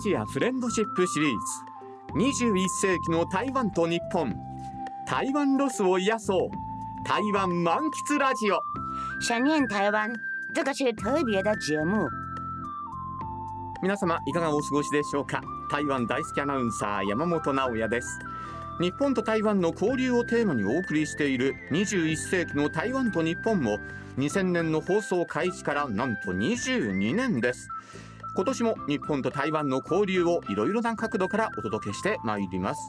[0.00, 1.36] ジアフレンドシップシリーズ。
[2.14, 4.34] 21世紀の台湾と日本。
[5.06, 6.48] 台湾ロスを癒そう。
[7.06, 8.58] 台湾満喫ラジオ。
[9.20, 10.10] 想念台湾，
[10.54, 12.08] 这个是特别的节目。
[13.82, 15.42] 皆様いかがお過ごしでしょうか？
[15.70, 18.18] 台湾大好きアナウンサー山本直也です。
[18.80, 23.78] 日本と台湾の交流をテーマにお送りしている21世紀の台湾と日本も
[24.16, 27.68] 2000年の放送開始からなんと22年です
[28.40, 32.80] 今年も日本と台湾の交流をいろいろな角度からお届けしてまいります。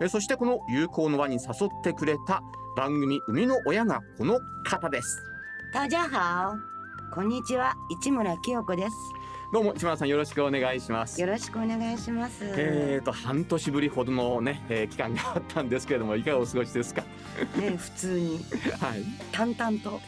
[0.00, 2.40] えそしてこの友好の輪に誘ってくれた
[2.78, 5.22] 番組生みの親がこの方です。
[5.74, 6.56] 大家好，
[7.14, 8.92] こんにちは、市村清子です。
[9.52, 11.20] どうも市村さんよろしくお願いします。
[11.20, 12.38] よろしくお願いします。
[12.42, 17.02] えーと半年ぶりほどのね、えー期間があったんですけれどもいかがお過ごしですか？
[17.58, 18.40] ね、普通に。
[18.80, 19.04] はい。
[19.30, 20.00] 淡々と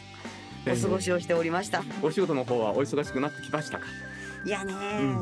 [0.65, 1.83] お過ごしをしておりました。
[2.01, 3.85] お仕事の方はお忙しくなってきましたか？
[4.45, 4.73] いやね、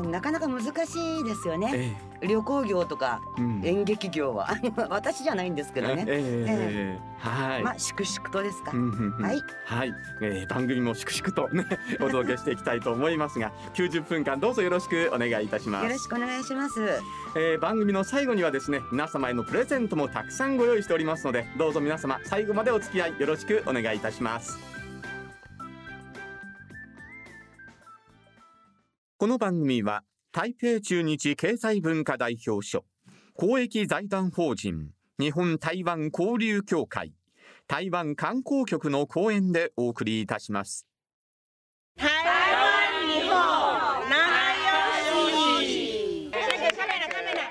[0.04, 1.96] うなかなか難しいですよね。
[2.22, 3.60] え旅行業とかえうん。
[3.64, 4.48] 演劇業は。
[4.90, 6.04] 私じゃないんですけどね。
[6.06, 8.70] ええはい、まあ粛々とですか。
[8.72, 9.24] うんうんうん。
[9.24, 9.42] はい。
[9.64, 11.66] はい、えー番組も粛々とね
[12.00, 15.84] お届けしていきたいと思いますが90分間どうぞよろしくお願いいたします。
[15.84, 16.80] よろしくお願いします。
[17.36, 24.77] えー番組の最後にはですね皆様へのプレゼントもたくさんご用意しておりますのでどうぞ皆様最後までお付き合いよろしくお願いいたします
[29.20, 32.84] この番組は台北中日経済文化代表所
[33.34, 37.12] 公益財団法人日本台湾交流協会
[37.66, 40.86] 台湾観光局の講演でお送りいたします
[41.96, 43.34] 台湾以后
[44.08, 44.54] 哪
[45.10, 46.30] 有戏？
[46.30, 47.42] 那个カメラカメラ。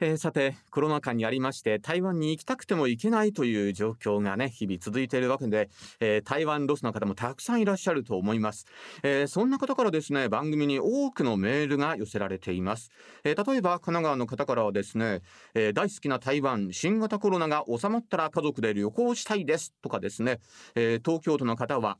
[0.00, 5.70] えーさてコロナ禍にありまして台湾に行きたくても行けないという状況がね日々続いているわけで、
[6.00, 8.66] えー台湾ロスの方もたくさんいらっしゃると思います、
[9.02, 12.90] えーそんな方からですね番組に多くのメールが寄せられています、
[13.24, 15.20] えー例えば神奈川の方からはですね、
[15.54, 20.38] えー大好きな台湾新型コロナが収まったら家族で旅行したいですとかですね、
[20.74, 21.98] えー東京都の方は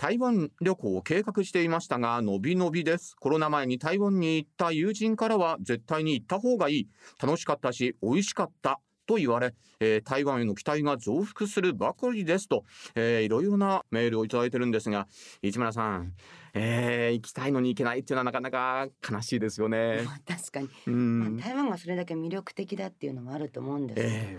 [0.00, 3.14] 台湾旅行を計画していましたが、のびのびです。
[3.20, 6.88] コロナ前に台湾に行った友人からは、絶対に行った方がいい。
[7.22, 8.80] 楽しかったし、美味しかった。
[9.04, 15.06] と言われ、えー台湾への期待が増幅するばかりですと、えーいろいろなメールをいただいてるんですが、
[15.42, 16.14] 市村さん、
[16.54, 20.00] えー行きたいのに行けないっていうのはなかなか悲しいですよね。
[20.06, 21.36] まあ確かに、うまあん。
[21.36, 24.00] 台湾がそれだけ魅力的だっていうのもあると思うんです。
[24.02, 24.38] え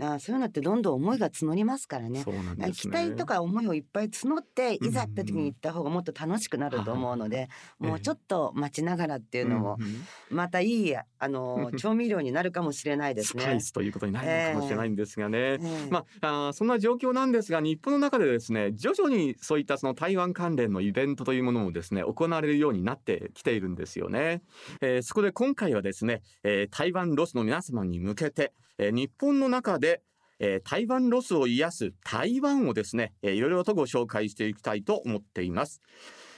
[0.00, 2.24] あそういうのってどんどん思いが募りますからね。
[2.56, 2.72] ね。
[2.72, 7.48] 期待とか思いをいっぱい募ってうんいざって時に行った方がもっと楽しくなると思うので、
[7.80, 13.60] いもうちょっと待ちながらっていうのもうんうんまたいいあのうん 調味料になるかもしれないですねスパイ。
[13.60, 15.38] スということになるのかもしれないんですがね。
[15.38, 24.42] ええまあ、あーそんな状況なんですが日本の中でですね徐々にそういったその台湾関連のイベントというものもですね行われるようになってきているんですよね、
[24.80, 30.00] えーそこで今回はですね、えー台湾ロスの皆様に向けて、えー日本の中で
[30.38, 35.82] えー台湾ロスを癒す台湾をですね、えーいろいろとご紹介していきたいと思っています。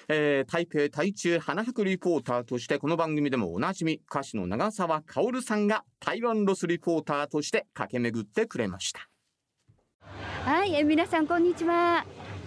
[0.08, 9.08] えー台北台中花博リポーターとしてこの番組でもおなじみ歌手の長澤薫さんが台湾ロスリポーターとして駆け巡ってくれました。
[10.44, 12.04] はい、え皆さんこんにちは。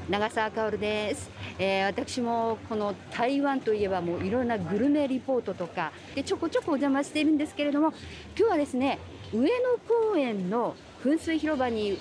[0.09, 7.91] 長澤香織です、えー私もこの台湾といえばもういろんなグルメリポートとかでちょこちょこお邪魔しているんですけれども
[8.37, 8.99] 今日はですね
[9.33, 9.49] 上野
[9.87, 11.97] 公園の噴水広場に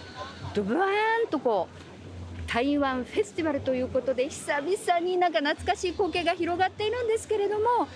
[0.55, 0.89] ドブワー
[1.27, 7.89] ンとこう台湾フェスティバルということで久々になんか懐かしい光景が広がっているんですけれども、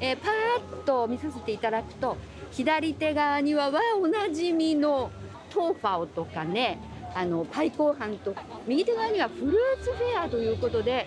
[0.00, 2.16] えーパーッと見させていただくと
[2.50, 5.10] 左手側にはわおなじみの
[5.50, 6.78] トーファオとかね
[7.14, 8.34] あのパイコーハンと
[8.66, 11.06] 右手側にはフルーツフェアということで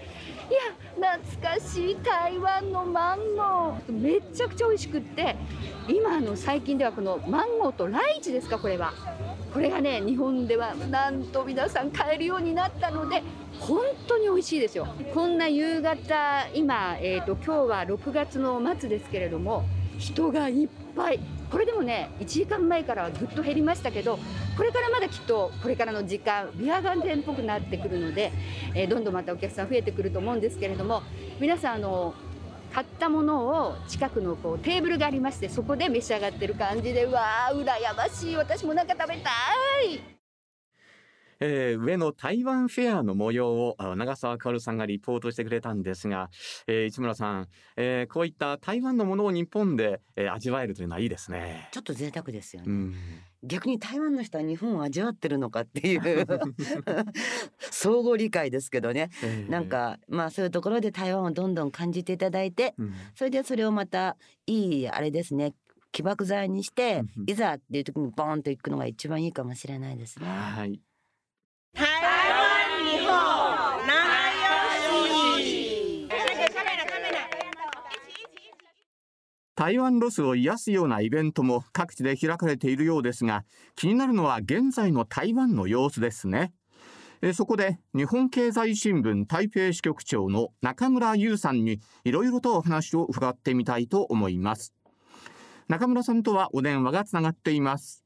[0.53, 4.01] や懐かしい台湾のマンゴー。
[4.01, 5.35] めちゃくちゃ美味しくって。
[5.87, 8.93] 今の最近ではこのマンゴーとライチですかこれは。
[9.53, 13.23] これがね日本ではなんと皆さん買えるようになったので
[13.59, 14.87] 本当に美味しいですよ。
[15.13, 19.65] こんな夕方今、えー、と今日は6月の末ですけれども
[19.97, 21.19] 人がいっぱい。
[21.51, 24.19] これでもね1時間前からはぐっと減りましたけど
[24.57, 28.31] これからまだきっとこれからの時間ビアガーデンっぽくなってくるので、
[28.73, 31.03] えーどんどんまたお客さん増えてくると思うんですけれども
[31.39, 32.13] 皆さんあの
[32.73, 38.35] 買ったものを近くのこうテーブルがありましてそこで召し上がってる感じでうわあ羨ましい。
[38.35, 39.29] 私もなんか食べた
[39.81, 40.16] い。
[41.39, 46.29] えー、上の台湾フェアの模様を長澤薫さんがリポートしてくれたんですが、
[46.67, 51.69] えー、市村さん、えー、こういった台湾のものを日本で、えー、味わえるというのはいいですね。
[51.71, 52.65] ちょっと贅沢ですよね。
[52.67, 52.95] うん
[53.43, 56.01] 逆に台湾の人は日本を味わってるのかっていう
[57.59, 64.17] 相互理解ですけどね、えー、なんかまあそういうところで台湾をどんどん感じていただいて、うん、それでそれをまた
[64.47, 65.53] いいあれですね
[65.91, 70.27] 起爆剤にして、いざっていう時にボーンと行くのが一番いいかもしれないですね。
[70.27, 70.81] はい
[71.73, 73.37] 台湾日本
[79.57, 83.43] 台湾ロスを癒すようなイベントも各地で開かれているようですが
[83.75, 86.53] 気になるのは現在の台湾の様子ですね。
[87.23, 94.75] えそこで日本経済新聞台北支局長の中村優さんにいろいろとお話を伺ってみたいと思います。
[95.67, 98.05] 中村さんとはお電話がつながっています。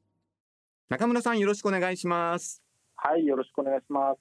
[0.88, 2.62] 中村さんよろしくお願いします。
[2.96, 4.20] はいよろしくお願いします。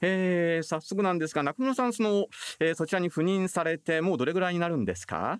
[0.00, 2.28] えー、早速なんですが中村さんその、
[2.60, 5.38] えー、そちらに赴任されてもうどれぐらいになるんですか？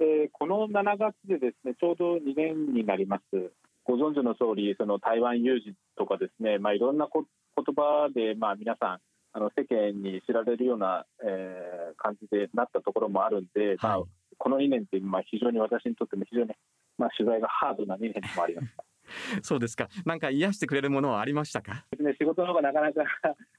[0.00, 3.52] えー、この7月でですねちょうど2年になります。
[3.84, 7.24] ご存知の通り、その台湾有事とかですね、まあ、いろんなこ
[7.56, 8.98] 言葉で、まあ、皆さん
[9.32, 14.02] あの世間に知られるような、えー、感じでなったところもあるんで、はい、まあ、
[14.38, 16.50] この2年って、まあ、非常に私にとっても非常に、
[16.98, 18.84] まあ、取材がハードな2年でもありました。
[19.42, 19.88] そうですか。
[20.04, 21.84] なんか癒してくれるものはありましたか？
[22.00, 23.04] ね、仕事の方がなかなか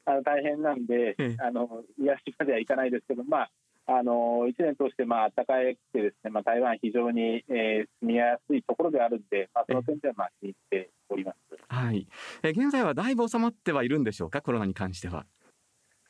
[0.04, 3.52] あの大変なんで、あの癒しまではいかないですけど、まあ
[3.88, 11.38] あの1年通してまあ暖かくてですね、まあ、台湾非常に、えー、住みやすいところであるんで、まあ、その点ではまあ気に入っております、
[11.70, 12.08] はい、
[12.44, 15.26] え現在はだいぶ収まってはいるんでしょうか、コロナに関しては？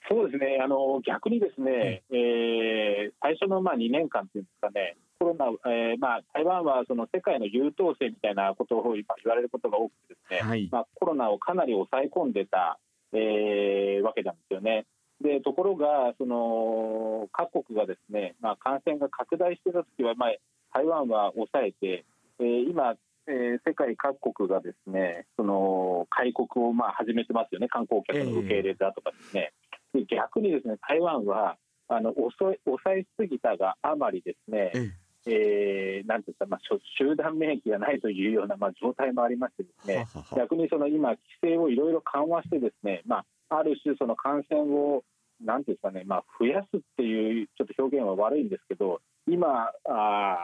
[0.10, 0.60] そうですね。
[0.64, 12.80] あの逆にですね、えー、最初のまあ2年間というんですかね、コロナ、えーまあ、台湾はその世界の優等生みたいなことを言われることが多くてですね、はい、まあ、コロナをかなり抑え込んでた、
[13.14, 14.86] えー、わけなんですよね。
[15.22, 20.30] でところがその各国がですね、まあ、感染が拡大していた時は、まあ、
[20.74, 22.06] 台湾は抑えて、
[22.40, 22.96] えー、今、
[23.28, 27.68] えー、世界各国がですねその開国をまあ始めてますよね。
[27.68, 29.54] 観光客の受け入れだとかですね、
[29.96, 34.92] えー、で逆にですね台湾はあの抑え抑えすぎたがあまりですね、えー
[35.28, 36.60] えー、なんていうか、まあ、
[36.98, 40.08] 集団免疫がないというような、まあ、状態もありましてですね。
[40.36, 45.04] 逆にその今規制をいろいろ緩和してですね、まあ、ある種、その感染を
[45.44, 50.38] なんていうんですかね、まあ、増やすっていうちょっと表現は悪いんですけど、今、あ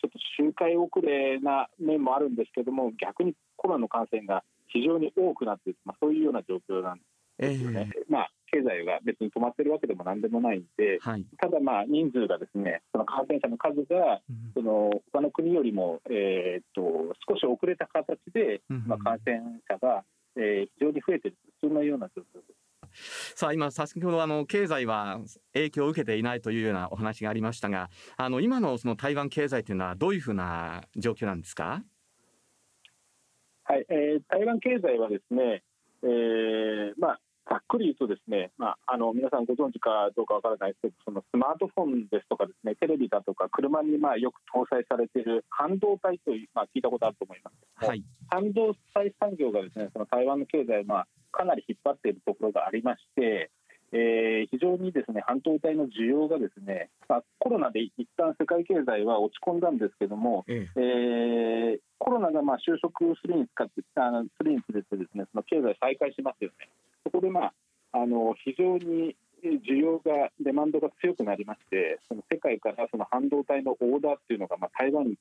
[0.00, 7.00] ちょっと周回遅れな面もあるんですけども、逆にコロナの感染が非常に多くなって、まあ、そういうような状況なん
[7.38, 7.90] ですよね。
[7.94, 14.20] えー、まあ経済が別に止まってるわけでもなんでもないんで、はい、ただまあ人数がですねその感染者の数が、
[14.54, 20.04] その他の国よりも、えー、っと少し遅れた形で、まあ、感染者が
[20.36, 22.54] えー、非常に増えているそんなような状況で
[22.94, 23.34] す。
[23.36, 25.18] さあ今先ほどあの経済は
[25.54, 27.88] 影響を受けていないというようなお話がありましたが
[28.18, 31.82] あの今のその台湾経済というのはどういうふうな状況なんですか？
[33.64, 35.62] はい、えー、台湾経済はですね、
[36.02, 47.86] えー、まあざっくり言うとですね、まあ、あの皆さんご存知かどうかわからないですけどそのスマートフォンですとかですねテレビだとか車にまあよく搭載されている半導体という、まあ、聞いたことあると思います。
[47.86, 53.50] はい、半導体産業がですねその台湾の経済をまあかなり引っ張っているところがありまして、
[53.92, 60.80] えー、非常にですね半導体の需要がですね、まあ、コロナで一旦世界経済は落ち込んだんですけども、ええ。
[60.80, 66.68] えー、コロナがまあ収束するに使ってあのするにつれてですねその経済再開しますよね。
[67.04, 67.52] そこで、まあ、
[67.92, 75.14] あの非常に需要が、デマンドが強くなりまして、その世界からその半導体のオーダーっていうのが、まあ、台湾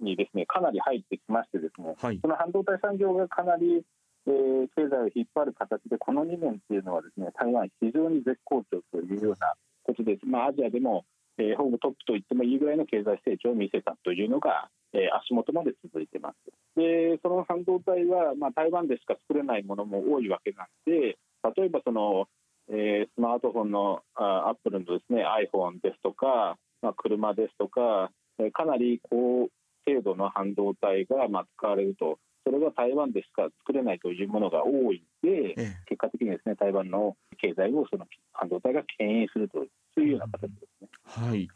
[0.00, 3.84] にですねかなり入ってきまして、ですね、はい、その半導体産業がかなり、
[4.26, 11.04] えー、経済を引っ張る形で、この2年っていうのは、ですね台湾、非常に絶好調というようなことで、まあ、アジアでも、
[11.38, 16.36] えー、ほぼトップと言ってもいいぐらいの経済成長を見せたというのが、えー、足元まで続いてます。
[16.76, 21.18] でその半導体は、まあ、台湾でしか作れないものも多いわけなんで、
[21.56, 22.26] 例えばその、
[22.68, 29.48] えー、スマートフォンのアップルのですね iPhone ですとか、まあ、車ですとか、えー、かなり高
[29.86, 39.64] 精度の半導体がまあ使われるとそれが台湾でしか作れないというものが多いんで、ええ、結果的にですね台湾の経済をその半導体が牽引すると
[40.00, 40.48] いうような形で
[40.78, 40.88] すね。
[41.04, 41.48] はい、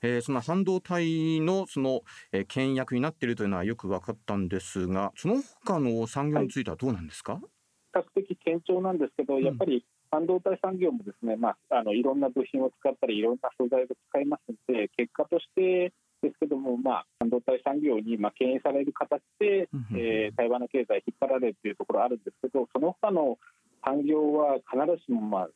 [0.00, 2.00] えー、その半導体のその、
[2.32, 7.34] えー、牽引役になっているというのはよく分かったんですが、その他の産業についてはどうなんですか？
[7.34, 7.42] はい
[7.92, 15.92] 較的堅調なんですけど、やっぱり半導体産業もですね、まあ、あのいろんな部品を使ったり、いろんな素材を使いますので、結果として
[16.22, 23.38] ですけども、まあ、半導体産業にまあ敬遠される形で、えー、台湾の経済引っ張られるというところあるんですけど、その他の、
[23.84, 25.48] 産業は必ずしもまあ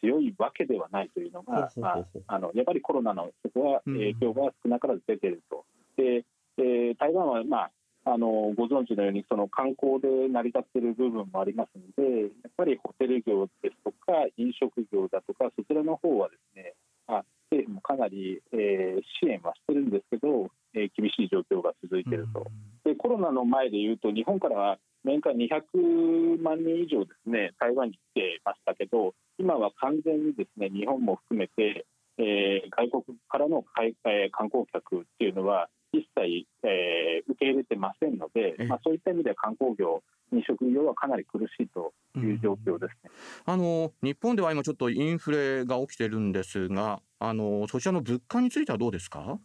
[0.00, 5.64] 強いわけではないというのが、まあ、あのやっぱりコロナのそこは影響が少なからず出ていると。
[5.96, 6.24] で、
[6.58, 7.70] えー、台湾は、まあ
[8.08, 16.74] あのご存知のようにその観光で成り立っている部分もありますのでやっぱりホテル業ですとか飲食業だとかそちらの方はですね、
[17.08, 22.46] まあ、政府もかなり、えー、支援はしてるんですけど、えー、厳しい状況が続いていると。
[22.84, 31.86] でコロナの前でいうと日本からは年間200万人以上ですね台湾に来てましたけど今は完全にですね日本も含めて、
[32.18, 33.64] えー、外国からの、
[34.06, 43.10] えー、観光客っていうのは一切、えー、受け入れてませんので、まあ、そういった意味では観光業、飲食業はかなり苦しいという状況ですね、
[43.46, 49.38] うん、あの日本では今、ちょっとインフレが起きているんですがあの、そちらの物価についてはどうですか？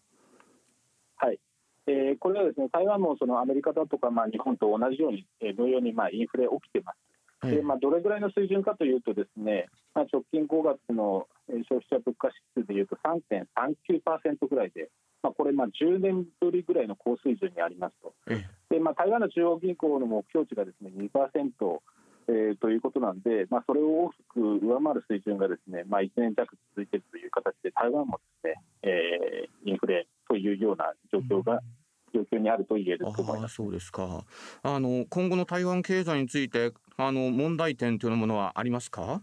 [1.18, 1.40] はい。
[1.88, 6.98] えー、これはですね台湾もそのアメリカだとか、まあ、日本と同じように、えー、同様にまあインフレ起きてます。
[7.44, 9.66] でまあ、どれぐらいの水準かというと、ですね、
[9.96, 14.92] まあ、直近5月の消費者物価指数でいうと3.39%ぐらいで、
[15.24, 18.14] まあ、これ、10年ぶりぐらいの高水準にありますと、
[18.70, 21.80] でまあ、台湾の中央銀行の目標値がですね2%、
[22.28, 31.60] えー、ということなんで、まあ、それを大きく上回る水準がですね、まあ、1年弱続いているという形で、台湾もですね、えー、インフレというような状況が、
[32.14, 33.56] 状況にあると言えると思います。
[33.56, 34.26] そうですか。
[34.64, 39.22] あの今後の台湾経済についてあの問題点というものはありますか、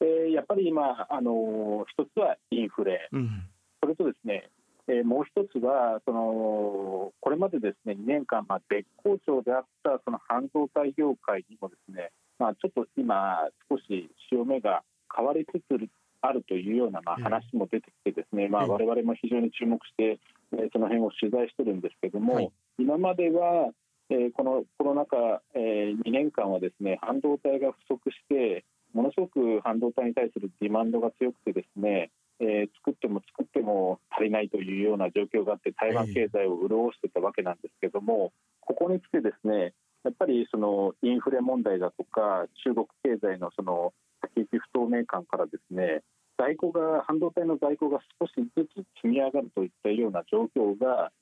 [0.00, 3.28] えー、やっぱり今あの一つはインフレ、うん。
[3.28, 3.59] そ
[3.90, 4.50] れとですね、
[4.88, 14.82] えー、もう一つはそのこれまでですね2年間、まあ、絶好調であったその半導体業界にもですね、まあ、ちょっと今少し潮目が
[15.14, 15.88] 変わりつつ
[16.22, 20.18] あるというようなまあ話も出てきてですね、まあ、我々も非常に注目して、
[20.52, 23.70] えー、その辺を取材してるんですけども、はい、今までは、
[24.10, 43.92] えー、このコロナ禍、えー、2年間はですね半導体が不足してものすごく半導体に対するディマンドが強くてですねえー、作っても作っても足りないというような状況があって台湾経済を潤してたわけなんですけども、ここに来てですねやっぱりそのインフレ問題だとか中国経済のその
[44.22, 46.02] 先行き不透明感からですね
[46.38, 51.12] 在庫が半導体の在庫が少しずつ積み上がるといったような状況が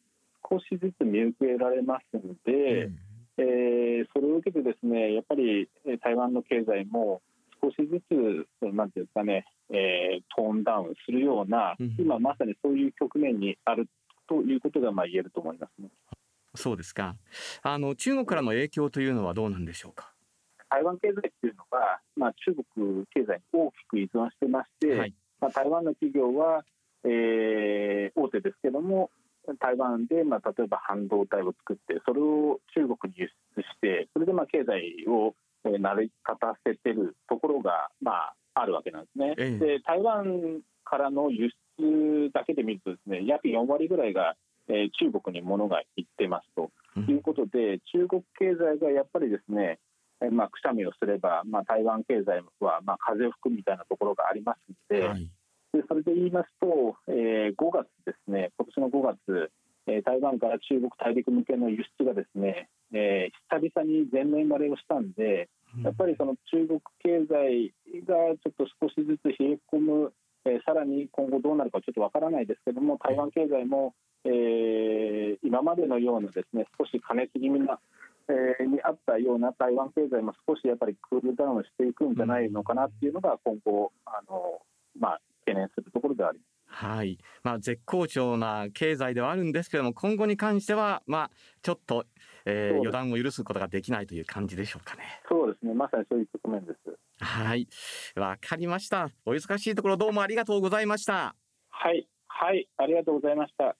[0.49, 2.99] 少しずつ見受けられますので、うん、
[3.39, 5.69] えー、それを受けてですねやっぱり
[6.03, 7.21] 台湾の経済も
[7.63, 13.87] 少しずつなんていうんですかねえー、トーンダウンするような、今まさにそういう局面にある
[14.27, 15.91] ということがまあ言えると思いますね。
[16.55, 17.17] そうですか。
[17.63, 20.15] あの中国からの影響というのはどうなんでしょうか？
[20.71, 26.65] 台湾経済っていうのは、まあ、中国経済に大きく依存してまして、はい、まあ、台湾の企業は、
[27.05, 29.11] えー、大手ですけども
[29.61, 35.35] 台湾で、まあ、例えば半導体を作ってそれを中国に輸出してそれでまあ経済を
[35.65, 39.35] 成り立たせてるところが、まあ、あるわけなんですね。
[39.39, 44.35] ええ、で台湾からの輸出だけで見るとですね約4割ぐらいが、
[44.69, 46.71] えー、中国に物が行ってますと。
[47.07, 49.79] いうことで、うん、中国経済がやっぱりですね、
[50.21, 54.59] えー、まあ、くしゃみをすれば、まあ、台湾経済は、まあ、風を吹くみたいなところがあります
[54.91, 55.29] のではい、
[55.73, 59.51] でそれで言いますと、えー、5月ですね今年の5月、
[59.89, 65.49] えー、台湾から中国大陸向けの輸出がですね、えー、久々に全面割れをしたんで
[65.83, 67.73] やっぱりその中国経済
[68.05, 70.13] がちょっと少しずつ冷え込む、
[70.45, 77.81] えー、さらに今後どうなるかちょっとわからないですけども台湾経済も、えー、今までのようなですね少し過熱気味な、
[78.29, 84.61] えー、にあったような台湾経済も少しやっぱりクールダウンしていくんじゃないのかなっていうのが今後あの、
[84.99, 86.48] まあ、懸念するところであります。
[86.69, 91.31] はい、まあ、絶好調な経済ではあるんですけども今後に関しては、まあ、
[91.63, 92.05] ちょっと、
[92.45, 95.03] えー、予断を許すことができないという感じでしょうかね。
[95.29, 95.75] そうですね。
[95.75, 96.99] まさにそういう局面です。
[97.21, 97.67] はい。
[98.15, 99.09] わかりました。
[99.27, 101.35] お忙しいところどうもありがとうございました。
[101.71, 102.07] はい。
[102.29, 102.69] はい。
[102.77, 103.77] ありがとうございました。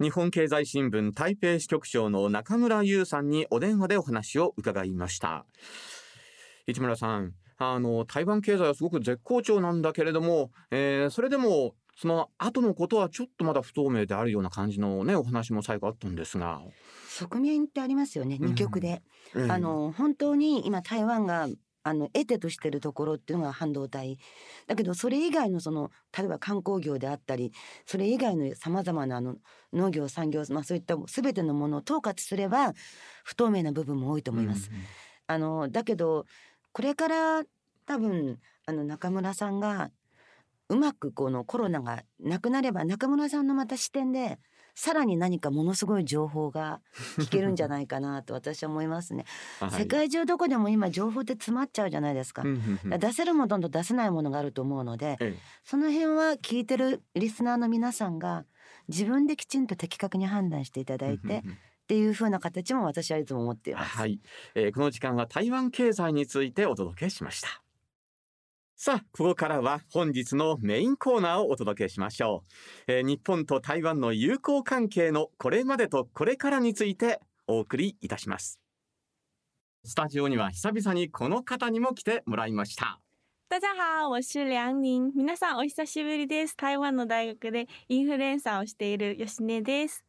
[0.00, 5.46] 日本経済新聞台北支局長の中村優さんにお電話でお話を伺いました。
[6.66, 7.34] 市村さん
[7.70, 16.60] あの台湾経済はすごく絶好調なんだけれども、えー、それでもその後のことはちょっとまだ不透明であるような感じのねお話も最後あったんですが。
[17.08, 19.02] 側面ってありますよね二極で、
[19.34, 21.46] うん、あの本当に今台湾が
[21.84, 24.18] あの得手としてるところっていうのが半導体。
[24.66, 27.52] だけどそれ以外のその例えば観光業であったり
[27.86, 29.36] それ以外のさまざまなあの
[29.72, 32.72] 農業産業、まあ、そういった全てのものを統括すれば
[33.24, 34.70] 不透明な部分も多いと思います。
[34.70, 34.82] うんうん、
[35.26, 36.24] あのだけど
[36.72, 37.42] これから
[37.86, 39.90] 多分あの中村さんが
[40.68, 44.38] うまくこのコロナがなくなれば中村さんのまた視点で
[44.74, 46.80] さらに何かものすごい情報が
[47.18, 49.26] 聞けるんじゃないかなと私は思いますね。
[49.60, 52.42] はい世界中どこでも今情報って詰まっちゃうじゃないですか。
[52.84, 58.46] 出せるものと出せないものがあると思うのでえその辺は聞いてるリスナーの皆さんが
[58.88, 61.42] 自分できちんと的確に判断していただいて
[61.92, 63.98] っていう風な形も私はいつも思っています。
[63.98, 64.18] はい、
[64.54, 67.62] えーこの時間は台湾経済についてお届けしました
[68.76, 72.44] さあここからは本日のメインコーナーをお届けしましょ
[72.88, 78.58] う、えー日本と台湾の友好関係のこれまでとこれからについてお送りいたします
[79.84, 83.00] スタジオには久々にこの方にも来てもらいました
[83.50, 85.12] 大家好，我是梁宁。
[85.14, 86.56] 皆さんお久しぶりです。
[86.56, 90.06] 台湾の大学でインフルエンサーをしている吉根です。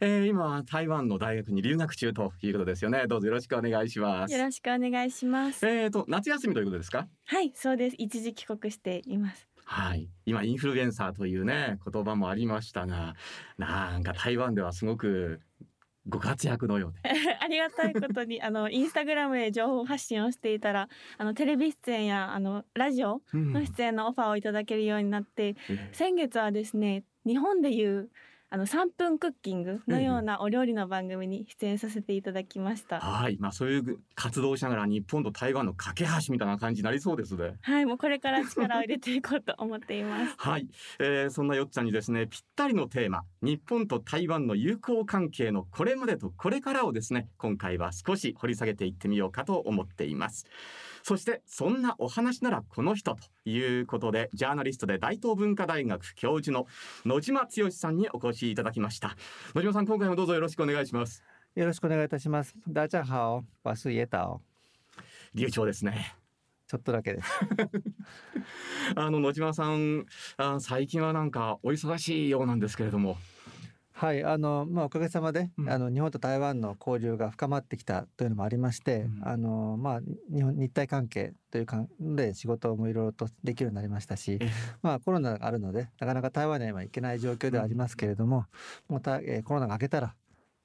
[0.00, 3.06] えー今は台湾の大学に留学中ということですよね。
[3.06, 4.34] どうぞよろしくお願いします。
[4.34, 5.66] よろしくお願いします。
[5.66, 7.08] えーと夏休みということですか？
[7.24, 7.96] はい、そうです。
[7.98, 9.48] 一時帰国しています。
[9.64, 13.14] はい、今インフルエンサーというね言葉もありましたが
[13.58, 15.40] なんか台湾ではすごく
[16.08, 17.10] ご活躍のようで。
[17.40, 20.88] ありがたいことにあのインスタグラムで情報発信をしていたら
[21.18, 23.52] あのテレビ出演やあのラジオうん。
[23.52, 25.88] の出演のオファーをいただけるようになって、え。
[25.92, 28.10] 先月はですね日本でいう
[28.56, 33.00] あの3分クッキングのようなお料理の番組に出演させていただきました。
[33.00, 37.58] はい、まあそういう活動をしながら日本と台湾の架け橋みたいな感じになりそうですね。
[37.60, 40.34] はい、もうこれから力を入れていこうと思っています。
[40.40, 40.66] はい、
[40.98, 50.46] えー、そんなよっちゃんにですねぴったりのテーマ日本と台湾の友好関係のこれまでとこれからをですね今回は少し掘り下げていってみようかと思っています
[51.08, 56.66] そしてそんなお話ならこの人ということでジャーナリストで大東文化大学教授の
[57.04, 59.16] 野島剛さんにお越しいただきました
[59.54, 61.22] 野島さん今回もどうぞよろしくお願いします
[61.54, 62.56] よろしくお願いいたします。
[62.66, 64.40] 大家好，我是野岛。
[65.32, 66.16] 流暢ですね
[66.66, 67.30] ちょっとだけです。
[68.96, 70.06] あの野島さん
[70.38, 73.16] あ最近はなんかお忙しいようなんですけれども
[73.98, 75.70] はい、あのまあおかげさまで、うん。
[75.70, 79.26] あの日本と台湾の交流が深まってきたというのもありまして、うん。
[79.26, 84.50] あのまあ日本日体関係という関で仕事もいろいろとできるようになりましたし、え。
[84.82, 88.44] まあコロナがあるのでなかなか台湾には今行けない状況ではありますけれども、
[88.86, 90.14] もうた、えーコロナが明けたら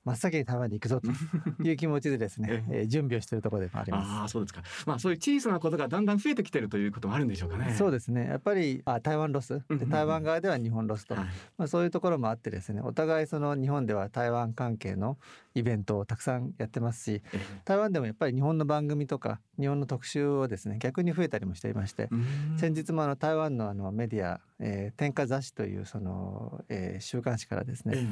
[0.04, 1.08] 真っ先に台湾に行くぞと
[1.64, 4.10] いう気持ちでですね、えー準備をしているところでもあります。
[4.10, 4.64] ああそうですか。
[4.86, 7.74] まあそういう小さなことがだんだん増えてきてるということもあるんでしょうかね。
[7.78, 8.26] そうですね。
[8.26, 9.62] やっぱりあ台湾ロス。
[9.70, 11.26] で台湾側では日本ロスと、はい。
[11.58, 15.18] まあ、そういうところもあってですねお互いその日本では台湾関係の
[15.54, 22.10] イベントをたくさんやってますしえ台湾でもやっぱり日本の番組とか日本の特集をですね逆に増えたりもしていまして
[22.58, 28.08] 先日もあの台湾のあのメディア、えー、天下雑誌というその、えー週刊誌からですえね、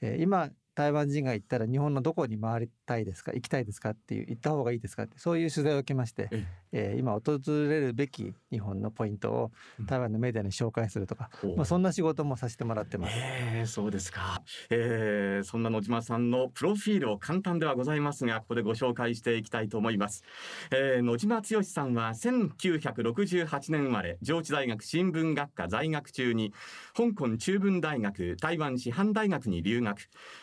[0.00, 3.32] えー今台湾人が行ったら日本のどこに回りたいですか？
[3.32, 3.90] 行きたいですか？
[3.90, 5.04] っていう行った方がいいですか？
[5.04, 6.94] ってそういう取材を受けまして、ええ。
[6.96, 9.86] ー今訪れるべき日本のポイントをうん。
[9.86, 11.56] 台湾のメディアに紹介するとか、ほう。
[11.56, 13.14] まあ、そんな仕事もさせてもらってます。
[13.16, 20.24] ええそうですか、えー、そんな野島さんのプロフィールを簡単ではございますがここでご紹介していきたいと思います、
[20.70, 26.52] えー、野島剛さんは1968年生まれ上智大学新聞学科在学中に
[26.96, 30.00] 香港中文大学台湾師範大学に留学。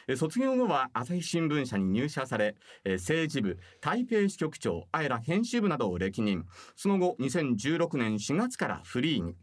[0.08, 6.44] えー卒業後は朝日新聞社に入社されえー政治部台北支局長あえら編集部などを歴任。
[6.76, 9.38] その後2016年4月からフリーに。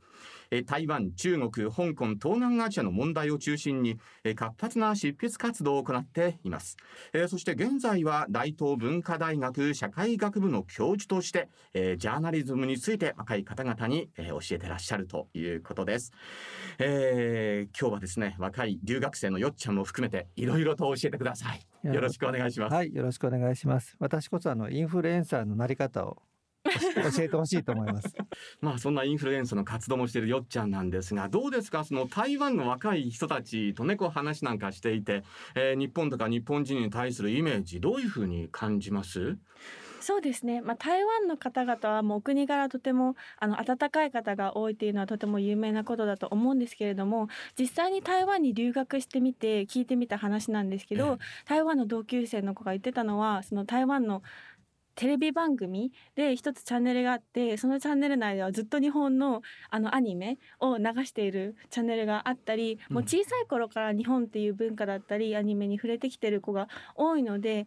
[0.67, 6.77] 台湾、中国、香港、東南アジアの問題を中心にえ活発な執筆活動を行っています。
[7.13, 16.13] えそして現在は大東文化大学社会学部の教授として、えジャーナリズムについて若い方々に、え教えてらっしゃるということです。
[16.79, 21.67] えー今日はですね、若い留学生のよっちゃんも含めていろいろと教えてください。
[21.83, 22.75] よろしくお願いします。
[22.75, 23.97] はい、よろしくお願いします。
[23.99, 26.23] 私こそあのインフルエンサーのなり方を
[26.71, 28.15] 教えてほしいと思います。
[28.61, 31.85] まあそんなインフルエンサーの活動もしているよっちゃんなんですがどうですか？
[31.85, 35.25] その台湾の若い人たちとねこう話なんかしていて、
[35.55, 39.37] えー日本とか日本人に対するイメージどういうふうに感じます？
[40.01, 51.19] そうですね、まあ、台湾の方々はもうお国柄とてもあの温かい方が多いというのはとても有名なことだと思うんですけれども実際に台湾に留学してみて聞いてみた話なんですけど、ええ。
[51.47, 54.23] 台湾の同級生の子が言ってたのはその台湾の
[54.97, 67.67] テレビ番組で一つチャンネルがあってそのチャンネル内ではずっと日本のあのアニメを流しているチャンネルがあったり、もう小さい頃から日本っていう文化だったりアニメに触れてきてる子が多いので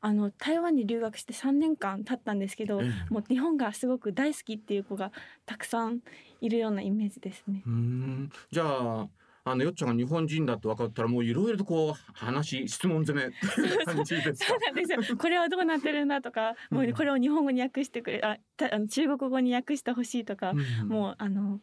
[0.00, 5.12] あの台湾に留学して3年間経ったんですけど、ええもう日本がすごく大好きっていう子が
[5.44, 6.00] たくさん
[6.40, 7.62] いるようなイメージですね。
[7.66, 8.30] うーん。
[8.50, 9.08] じゃあ
[9.44, 13.30] あのよっちゃんが日本人だって分かったらもういろいろとこう話質問攻め。
[13.46, 15.16] そうなんですよ。
[15.16, 20.88] これはどうなってるんだとか、もうこれを日本語に訳してくれ、あ、たあの中国語に訳してほしいとか、うん。
[20.88, 21.60] もうあの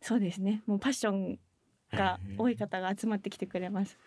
[0.00, 0.62] そうですね。
[0.66, 1.38] もうパッション
[1.92, 3.98] が多い方が集まってきてくれます。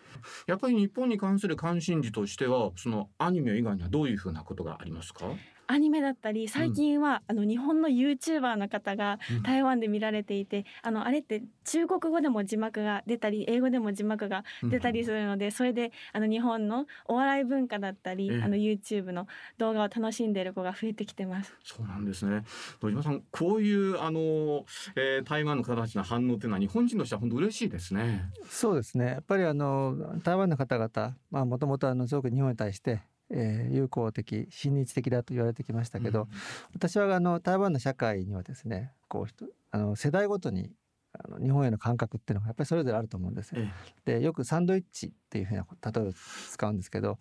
[0.46, 5.26] やっぱり日本に関する関心事としてはそのアニメ以外にはどういうふうなことがありますか？
[5.68, 9.42] アニメだったり最近は、あの日本の YouTuber の方がうん。
[9.42, 18.42] 台湾で見られていて、あのあれって中国語でも字幕が出たり英語でも字幕が出たりするので、それであの日本のお笑い文化だったり、ええ。
[18.42, 19.26] あの YouTube の
[19.58, 21.54] 動画を楽しんでいる子が増えてきてます。
[21.62, 22.44] そうなんですね。
[22.82, 24.64] 野島さんこういうあの、
[24.96, 28.30] えー台湾の方たちの反応というのは日本人としては本当嬉しいですね。
[28.48, 29.06] そうですね。
[29.06, 36.28] やっぱりあの台湾の方々まあもともとあのすごく日本に対して、えー友好的親日的だと言われてきましたけど、
[36.74, 40.70] 私はあの台湾の社会にはですねこうあの世代ごとに
[41.12, 43.62] あの日本への感覚っていうのがやっぱりそれぞれあると思うんですよ。
[44.06, 47.18] えでよくサンドイッチっていうふうな例えを使うんですけど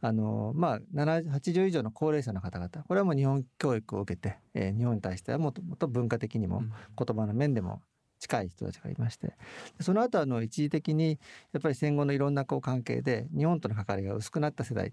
[0.00, 6.62] あのまあ70 80以上の高齢者の方々これはもう日本教育を受けて、えー日本に対してはもっともっと文化的にも
[6.96, 7.82] 言葉の面でも
[8.18, 9.34] 近い人たちがいましてで
[9.80, 11.18] その後あの一時的に
[11.52, 14.92] やっぱり戦後のいろんなこう関係で日本との関わりが薄くなった世代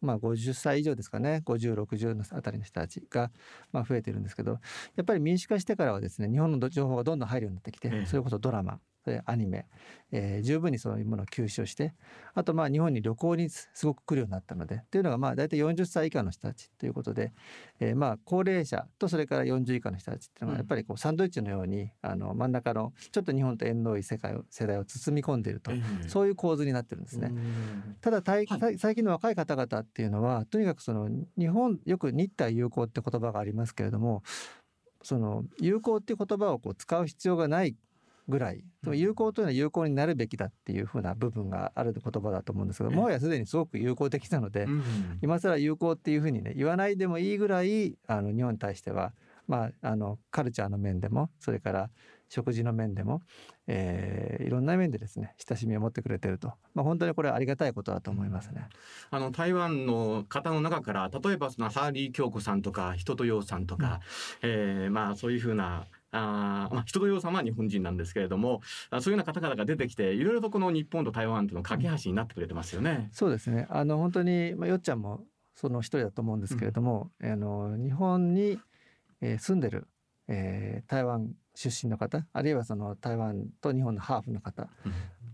[0.00, 1.42] まあ50歳以上ですかね。
[1.44, 3.30] 5060のあたりの人たちが
[3.72, 4.58] まあ増えてるんですけど
[4.96, 8.06] やっぱり民主化してからはですね日本の情報がどんどん入るようになってきて、ええ。
[8.06, 8.80] それこそドラマ
[9.26, 9.66] アニメ、
[10.12, 11.94] えー十分にそういうものを吸収して
[12.34, 17.32] あとまあ日本に旅行にすすごく来るようになったのでっていうのがまあ大体40歳以下の人たちということで、
[17.80, 25.70] えーまあ高齢者とそれから40以下の人たちっていうのがやっぱりこうサンドイッチのようにあの真ん中のちょっと日本と縁の多い世界を世代を包み込んでいると、
[26.08, 27.32] そういう構図になってるんですね。
[28.00, 28.46] ただい
[28.78, 34.22] 最近の若い方々っていうのはとにかくその日本よく日体友好って言葉がありますけれども
[35.02, 37.76] その友好っていう言葉をこう使う必要がない
[38.28, 38.64] ぐらい。
[38.82, 42.96] でも友好というのは友好になるべきだっていうふうな部分がある言葉だと思うんですけどええ。
[42.96, 44.82] もはやすでにすごく友好的なのでうん。
[45.22, 49.12] 今更友好っていうふうにね言わないでもいいぐらいあの日本に対しては
[49.46, 51.90] まああのカルチャーの面でもそれから
[52.28, 53.22] 食事の面でも、
[53.66, 58.68] えーいろんな面でですね親しみを持ってくれてると、まあ、本当にこれはありがたいことだと思いますね。
[59.10, 64.00] あの台湾の方の中から例えばそのハーリー京子さんとか人とようさんとか、
[64.42, 73.10] えーまあそういうふうなあーまあ、人とようさんは日本人なんですけれどもあそういうような方々が出てきていろいろとこの日本と台湾との架け橋になってくれてますよね。
[73.12, 73.66] そうですね。
[73.68, 75.20] あの本当に、まあ、よっちゃんも
[75.54, 78.58] その一人だと思うんですけれども、あの日本に、
[79.20, 79.88] えー住んでる、
[80.28, 84.68] えー台湾出身の方あるいはその台湾と日本のハーフの方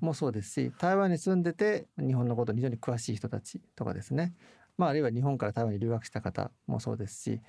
[0.00, 4.32] もそうですし台湾に住んでて日本のことに非常に詳しい人たちとかですね、
[4.78, 7.40] まあ、あるいは日本から台湾に留学した方もそうですし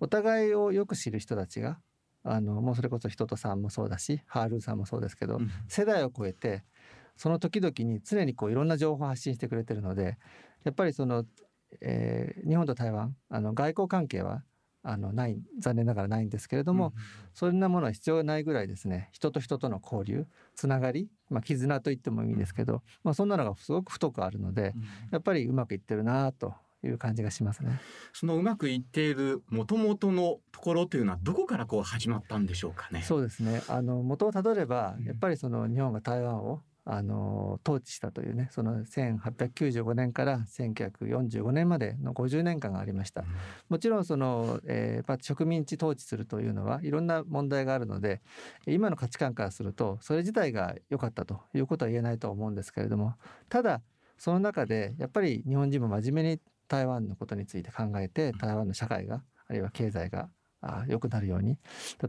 [0.00, 1.78] お互いをよく知る人たちが
[2.24, 5.50] あのもうそれこそ人とさんもそうだしハールーさんもそうですけど、うん。
[5.68, 6.64] 世代を超えて
[7.16, 10.18] その時々に常にこういろんな情報を発信してくれてるので
[10.64, 11.24] やっぱりその、
[11.80, 14.42] えー日本と台湾あの外交関係は
[14.84, 16.92] あのない残念ながらないんですけれども、
[17.34, 19.10] そんなものは必要ないぐらいですね。
[19.12, 24.74] 人と人との交流つながり、まあ、絆と言ってもいいですけど、まあ、そんなのがすごく太くあるので
[25.12, 27.80] やっぱりうまくいってるなという感じがしますね。
[28.12, 33.02] そのうまくいっている元々のところというのはどこからこう始まったんでしょうかね？
[33.02, 43.24] そうですねあの元をたどればうんやっぱりその日本が台湾をあの統治したというねその1895年から1945年までの50年間がありました。
[43.68, 48.20] もちろんその、えーまあ、植民地統治するというのはいろんな問題があるので
[48.66, 53.14] 今の価値観からするとそれ自体が良かったということは言えないと思うんですけれども
[53.48, 53.80] ただ
[54.18, 56.40] その中でやっぱり日本人も真面目に
[56.72, 60.30] 台湾のことについて考えて台湾の社会があるいは経済が
[60.62, 61.58] あ良くなるように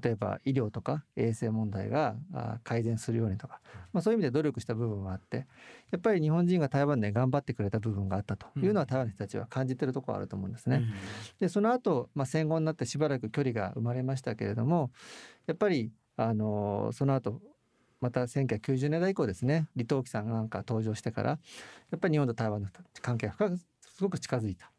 [0.01, 3.59] 例えば医療とか衛生問題があ改善するようにとか、
[3.91, 5.47] まあ、そういう意味で努力した部分はあって
[5.91, 10.83] やっぱり日本人が台湾で頑張ってくれた部分があったというのは台湾の人たちは感じてるところあると思うんですね。
[11.41, 14.91] でその後、まあ戦後になってしばらく距離が生まれましたけれども
[15.47, 17.41] やっぱりあのその後
[18.03, 21.37] また1990年代以降ですね李登輝さんなんか登場してからや
[21.95, 22.67] っぱり日本と台湾の
[23.01, 23.59] 関係が深く
[23.93, 24.71] すごく近づいた。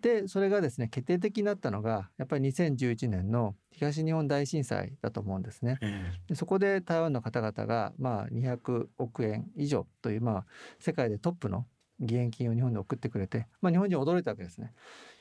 [0.00, 5.78] でそれがですね決定的になったのがやっぱり2011年の東日本大震災だと思うんですね。
[5.82, 10.46] えでそこで台湾の方々がまあ200億円以上というまあ
[10.78, 11.66] 世界でトップの
[12.00, 14.72] 義援金を日本に送ってくれて、まあ、日本人は驚いたわけですね。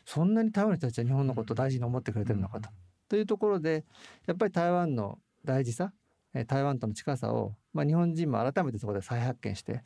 [0.06, 2.70] そんなに台湾の人たちは日本のことを大事に思ってくれてるのかと。
[3.10, 3.86] というところで
[4.28, 5.92] やっぱり台湾の大事さ
[6.34, 9.84] えー台湾との近さを、まあ、日本人も改めてそこで再発見して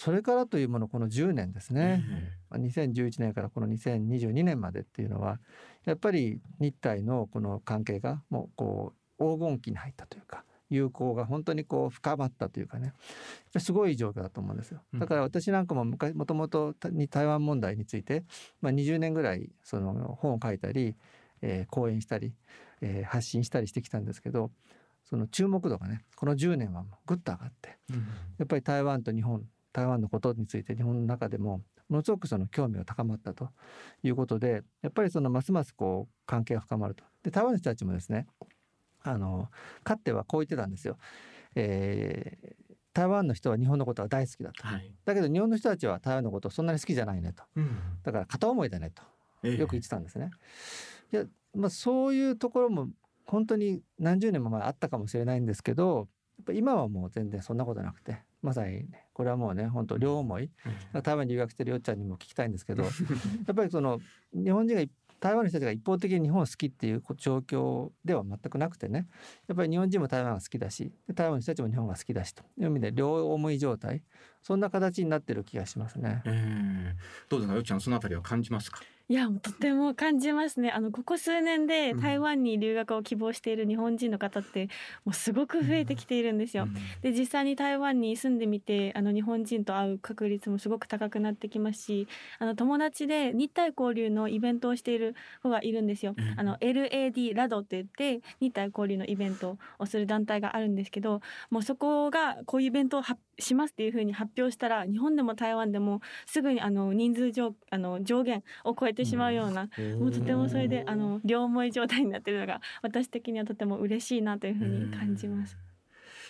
[0.00, 2.04] それからというものこの10年ですえね、
[2.48, 5.38] まあ2011年からこの2022年までっていうのは
[5.84, 12.94] やっぱり日台のこの関係がもうこう黄金期に入ったというか友好が本当にこう深まったというかね。
[13.58, 14.80] すごい状況だと思うんですよ。
[14.94, 15.00] うん。
[15.00, 18.24] だから私なんかも昔もともとに台湾問題について、
[18.62, 20.96] まあ、20年ぐらいその本を書いたり、
[21.42, 22.32] えー講演したり、
[22.80, 24.50] えー発信したりしてきたんですけど
[25.04, 27.76] その注目度がねこの10年はぐっと上がって
[28.38, 33.50] やっぱり台湾と日本台湾のことについて日本の中でもものすごくその興味が高まったと
[34.02, 37.04] いうことでやっぱりそのますますこう関係が深まると。
[37.22, 38.26] で台湾の人たちもですね
[39.02, 39.48] あの
[39.82, 40.96] かつてはこう言ってたんですよ。
[41.54, 48.90] えー台湾の人は日本のことは大好きだと、はい、だけど日本の人たちは台湾のことをそんなに好きじゃないねと、うん、だから片思いだね
[49.42, 50.30] とよく言ってたんですね。
[51.12, 52.88] えー、いやまあ、そういうところも
[53.26, 60.50] 本当に何十年も前あったかもしれないんですけどやっぱ今はもう全然そんなことなくてまさに、ね、これはもうね本当両思い、
[60.94, 62.90] うん、台湾に留学してるよっちゃんにも聞きたいんですけど や
[63.52, 64.00] っぱりその
[64.32, 64.84] 日本人が
[65.20, 69.06] 台湾の人たちが一方的に日本を好きっていう状況では全くなくてね
[69.48, 72.42] やっぱり日本人も台湾が好きだし台湾の人たちも日本が好きだしと。
[72.58, 74.02] いう意味で両思い状態。
[74.42, 76.22] そんな形になってる気がしますね。
[76.24, 78.80] えー、どうですかよっちゃんそのあたりは感じますか？
[79.10, 84.68] いやとても感じますねあのここ数年で台湾に留学を希望している日本人の方って
[85.04, 86.68] もうすごく増えてきているんですよ。
[87.02, 92.06] で実際に台湾に住んでみてあの日本人と会う確率もすごく高くなってきますし
[92.38, 96.14] あの友達で日体交流のイベントをしている子がいるんですよ。
[96.36, 101.20] あの LAD ラドって言って日体交流のイベントをする団体があるんですけど
[101.50, 103.02] もうそこがこういうイベントを
[103.40, 115.56] しますっていうふうに発表したら日本でも台湾でもすぐにあの人数上あの上限を超えててしまうような、うん、もうとてもそれであの両思い状態になっているのが私的にはとても嬉しいなというふうに感じます。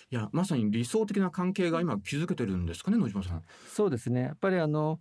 [0.09, 3.43] いやまさに理想的な関係が今築けてるんですかね野島さん。
[3.67, 4.99] そうですねやっぱりあの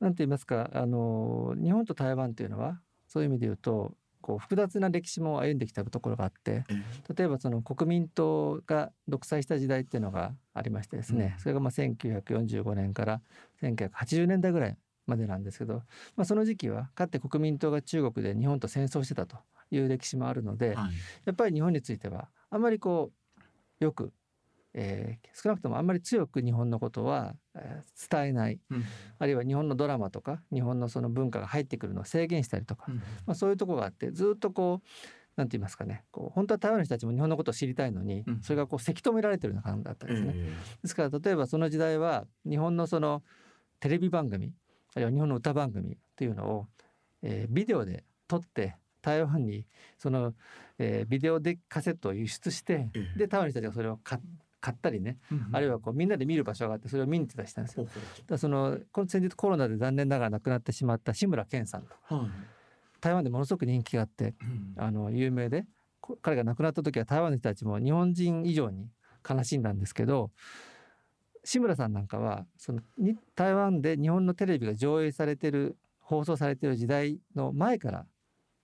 [0.00, 6.64] なんて言いますかあの日本と台湾というのはそういう意味で言うとこう複雑な歴史も歩んできたところがあって
[7.14, 13.20] 例えばその国民党が独裁した時代っていうのがありましてですね、うん、それがまあ1945年から
[13.62, 15.82] 1980年代ぐらいまでなんですけど、
[16.16, 19.36] まあ、その時期はかって国民党が中国で日本と戦争してたと
[19.70, 20.92] いう歴史もあるので、はい、
[21.24, 23.10] やっぱり日本についてはあまりこ
[23.80, 24.12] うよく、
[24.74, 28.84] えー、少なくともあんまり強く日本のことは、えー、伝えない、うん、
[29.18, 34.88] あるいは日本のドラマとか日本のその文化が入ってくるのを制限したりとか、うん、まあ、そういうとこがあってずっとこう
[35.36, 40.32] なんて言いますかねこう本当は台湾の人たちも日本のことを知りたいのに、うん、それがこうせき止められてるような感じだったんですね。
[40.34, 43.22] えー、ですから例えばその時代は日本のその
[43.80, 44.52] テレビ番組
[44.94, 46.66] あるいは日本の歌番組っていうのを、
[47.22, 49.66] えー、ビデオで撮って台湾に
[49.98, 50.34] その、
[50.78, 54.18] えー、ビデオでカセットを輸出して、で台湾の人たちがそれを買
[54.62, 57.86] 買ったりね、うん、あるいはこうみんなで見る場所があってそれを見に行ってたりしたんですよ。
[58.26, 62.30] だそのこの先日コロナで残念ながら亡くなってしまった志村けんさんと、はい、
[63.00, 64.44] 台湾でものすごく人気があって、う
[64.80, 65.66] ん、あの有名で
[66.22, 68.88] 彼が亡くなった時は台湾の人たちも日本人以上に
[69.28, 70.30] 悲しんだんですけど
[71.44, 72.80] 志村さんなんかはその
[73.34, 78.06] 台湾で日本のテレビが上映されてる放送されてる時代の前から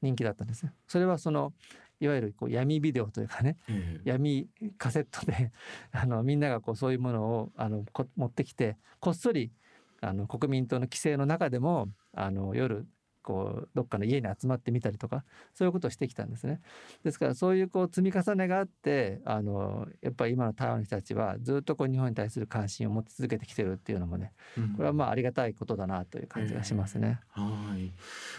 [0.01, 0.73] 人気だったんですね。
[0.87, 1.53] それはその
[2.01, 3.57] いわゆるこう闇ビデオというかね、
[4.05, 5.53] 闇カセットで
[5.93, 7.85] あのみんながこうそういうものをあの
[8.17, 9.53] 持ってきてこっそり
[10.01, 12.87] あの国民党の規制の中でもあの夜
[13.29, 15.23] こうどっかの家に集まってみたりとか
[15.55, 16.63] そういうことをしてきたんですね。
[17.05, 24.33] ですからそういうこう積み重ねがあってあのやっぱり今の台湾の人たちはずっとこう日本に対する関心を持ち続けてきてるっていうのもね、
[24.77, 27.21] これはまあありがたいことだなという感じがしますね。
[27.37, 27.93] えー、はい。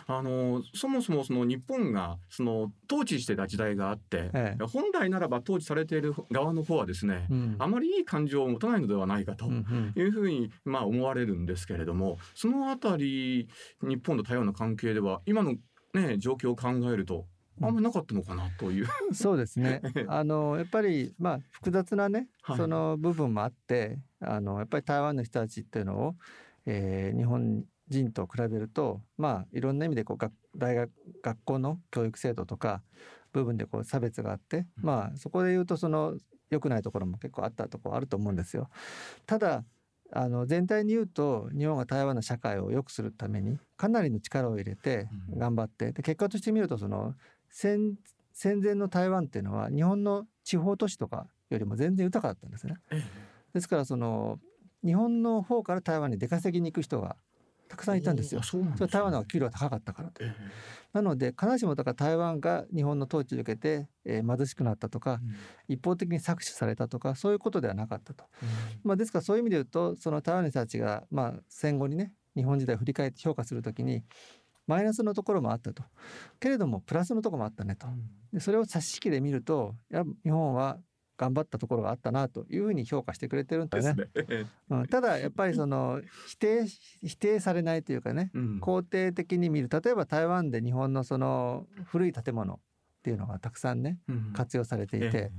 [0.08, 13.49] あのそもそもその日本がその統治してた時代があって、えー、本来ならば統治されている側の方はですね、うん、あまりいい感情を持たないのではないかというふうにまあ思われるんですけれどもそのあたり
[13.82, 15.56] 日本と台湾の関係係では今の
[15.94, 17.26] ね状況を考えると
[17.62, 19.82] あんまりなかったのかなという、そうですね。
[20.08, 26.15] あのやっぱりまあ複雑なね、はい、その部分もあってあのやっぱり台湾の人たちっていうのを、
[26.65, 32.82] えー、日本人と比べるとまあいろんな意味でこう学大学学校の教育制度とか
[33.34, 36.18] 部分でこう差別があって、まあそこで言うとその
[36.50, 38.70] 良くないところも結構あったところあると思うんですよ。
[39.26, 39.63] ただ
[40.12, 47.13] あの全体に言うと日本が台湾の社会を良くするためにかなりの力を入れて頑張って、で結果として見るとその
[47.50, 47.95] 戦
[48.34, 52.76] 戦前の台湾っていうのは日本の地方都市とかよりも全然豊かだったんですね。
[53.54, 54.39] ですからその
[54.84, 57.17] 日本の方から台湾に出稼ぎに行く人が
[57.70, 58.42] たくさんいたんですよ。
[58.42, 60.24] それ台湾の給料が高かったからと。
[60.92, 68.26] なので必ずしもだから台湾が日本の統治を受けて、えー、貧しくなったとか、うん、一方的に搾取されたとかそういうことではなかったと。
[68.42, 68.50] うん、
[68.84, 74.04] まあ、ですからそういう意味で言うとその台湾の人たちが、まあ、戦後にね日本時代を振り返って評価するときに
[74.66, 75.84] マイナスのところもあったと
[76.40, 77.88] けれどもプラスのところもあったねと。
[78.34, 80.80] でそれを差し引きで見るとや日本は
[81.20, 84.08] 頑張ったところがあったなというふうに評価してくれてるんですね。
[84.70, 86.66] うん、ただやっぱりその否定
[87.04, 89.68] 否定されないというかね、うん、肯定的に見る。
[89.70, 92.58] 例えば台湾で日本のその古い建物っ
[93.04, 94.34] ていうのがたくさんねうん。
[94.34, 95.32] 活用されていて、え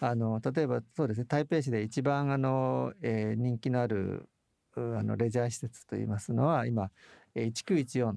[0.00, 4.28] あの例えばそうですね台北市で一番あの、えー人気のある
[4.76, 6.90] うあのレジャー施設といいますのは今
[7.36, 8.16] えー1914っ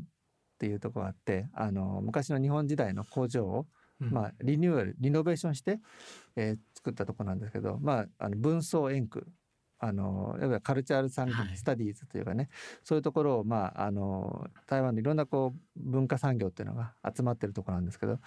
[0.57, 3.67] ていうところがあってあの昔の日本時代の工場を、
[4.01, 4.11] うん。
[4.11, 5.79] まあ、リニューアルリノベーションして、
[6.35, 9.27] えー作ったところなんですけど、まあ、あの文装円区
[9.79, 11.57] あのいわゆるカルチャール産はい。
[11.57, 12.49] スタディーズというかね、
[12.83, 18.19] そういうところを、まあ、あの台湾のいろんなこう文化産業っていうのが集まってるところなんですけど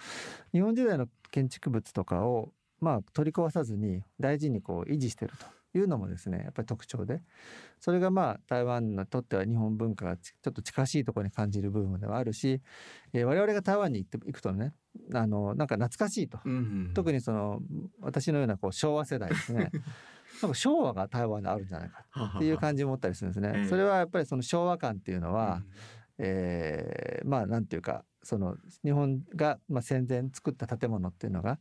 [0.53, 7.21] 日本時代の建築物とかを、まあ、取り壊さずに大事にこう維持してるというのもですねやっぱり特徴で
[7.79, 12.61] それがまあ台湾にとっては日本文化がちちょっと近しいところに感じる部分ではあるし、
[13.13, 14.73] えー我々が台湾に行って行くとね
[15.13, 16.39] あのなんか懐かしいと。
[16.43, 17.61] うん特にその
[18.01, 19.71] 私のようなこう昭和世代ですね。
[20.41, 22.05] なんか昭和が台湾にあるんじゃないか
[22.37, 23.51] っていう感じを持ったりするんですね。
[23.55, 23.65] ええ。
[23.65, 25.63] それはやっぱりその昭和感っていうのは、
[26.17, 31.59] えーまあなんていうかその日本がまあ戦前作った建物っていうのが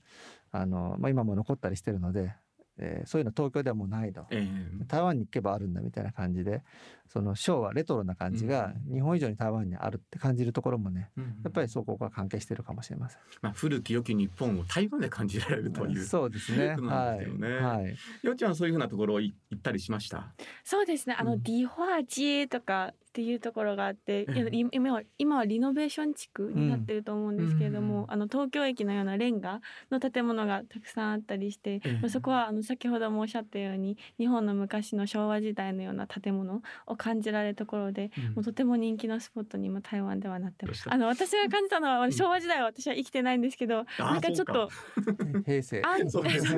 [0.51, 2.35] あの、まあ、今も残ったりしてるので、
[2.79, 4.27] えーそういうの東京ではもうないと。
[4.31, 4.47] え
[4.81, 6.63] え台湾に行けばあるんだみたいな感じで
[7.09, 13.21] その昭和レトロな感じが日本以上に台湾にあるって感じるところもねうんやっぱりそこが関係してるかもしれません。
[13.43, 16.05] まあ、古き良き日本を台湾で感じられるという。
[16.05, 16.75] そうですね。
[16.77, 17.83] ことなんですよねはい。
[17.83, 17.97] はい。
[18.23, 20.33] よっちゃんはそういうふうなところい行ったりしました？
[20.65, 28.11] そうですねあの、うんディホアジエとかっていうところがあって、ええいや今は今はリノベーション地区になってると思うんですけれども、うん。
[28.13, 40.85] あの東京駅のようなレンガの建物がたくさんあったりして、ええまあそこはあの先ほどもおっしゃったように日本の昔の昭和時代のような建物を感じられるところで、もうとても人気のスポットにも台湾ではなってます。
[40.89, 44.69] あの私が感じたのは昭和時代は私は生きてないんですけど、あなんかちょっと
[45.47, 45.83] 平成。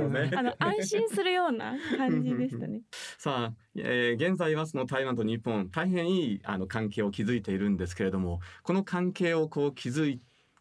[0.08, 0.30] ね。
[0.36, 2.82] あの安心するような感じでしたね。
[3.18, 10.18] さあ、えー現在はその台湾と日本大変いいあの関係を築いているんですけれどもこの関係をこう築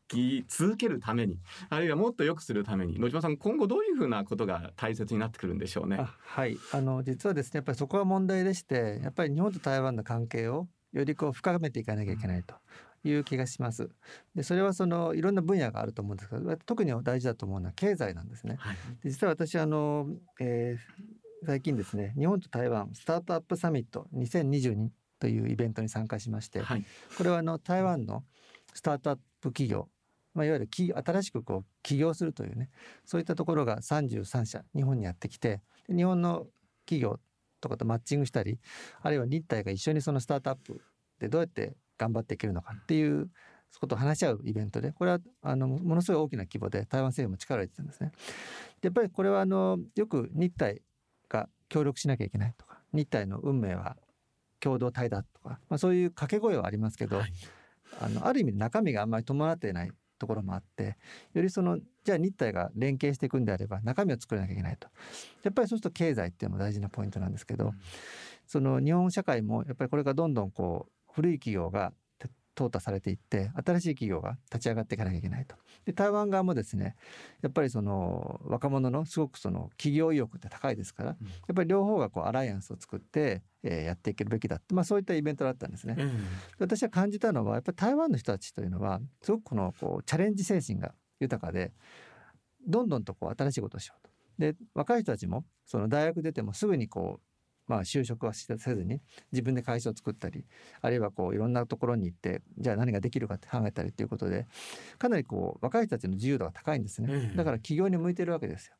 [0.07, 5.97] き続けるためにあるいはもっと良くするために野島さん今後どういうふうなことが大切になってくるんでしょうね？
[5.99, 12.55] あはいあの実はですねやっぱりそこは問題でしてやっぱり日本と台湾の関係をよりこう深めていかなきゃいけないと
[13.03, 13.89] いう気がします。
[14.33, 18.55] でそれはそのいろんな分野があると思うんですけど特に大事だと思うのは経済なんですね。
[18.59, 20.07] はいで実は私あの、
[20.39, 26.85] えー最近ですね日本と台湾スタートアップサミット2022というイベントに参加しまして、はい
[27.17, 28.23] これはあの台湾の
[28.73, 29.89] スタートアップ企業、
[30.33, 32.69] まあ、いわゆる企新しくこう起業するというね
[33.05, 36.47] そういったところが33社日本にやってきてで日本の
[36.85, 37.19] 企業
[37.61, 38.59] とかとマッチングしたり
[39.01, 40.81] あるいは日体が一緒にそのスタートアップ
[41.19, 43.29] でどうやって頑張っていけるのかっていう
[43.79, 48.11] ことを話し合うイベントでこれはあのものすごい大きな規模で台湾政府も力を入れてるんですね。
[48.81, 50.81] でやっぱりこれはあのよく日体
[51.29, 53.95] が協力しなきゃいけないとか日体の運命は
[54.59, 57.33] 共同体だとか、まあ、そういう掛け声はありますけど、はい。
[57.99, 60.97] あのある意味中身があんまり伴っていないところもあって
[61.33, 64.89] よりそのじゃあ日体が連携していくんであれば中身を作らなきゃいけないと。
[65.43, 67.73] やっぱりそうすると経済っていうのも大事なポイントなんですけど、うん。
[68.45, 71.95] その日本社会もやっぱりこれがどんどんこう古い企業がて
[72.59, 75.55] 淘汰されていって新しい企業が立ち上がっていかなきゃいけないと。
[75.85, 76.95] で台湾側もですね
[77.41, 85.95] やっぱりその若者のすごくその企業意欲って高いですから、うんやっぱり両方がこうアライアンスを作って、えーやっていけるべきだって、まあ、そういったイベントだったんですね。
[85.97, 86.09] ええ
[86.59, 91.73] 私は感じたのはやっぱり台湾の人たちというのはすごくこのこうチャレンジ精神が豊かで
[92.67, 94.09] どんどんとこう新しいことをしようと。
[94.37, 97.28] で若い人たちもその大学出てもすぐにこう
[97.69, 98.99] まあ就職はしせずに
[99.31, 100.43] 自分で会社を作ったり
[100.81, 104.47] あるいはこういろんなところに行ってじゃあ何ができるかって考えたりということで
[104.97, 108.73] かなりこう若い人たちの自由度が高いんですねええだから企業に向いてるわけですよ。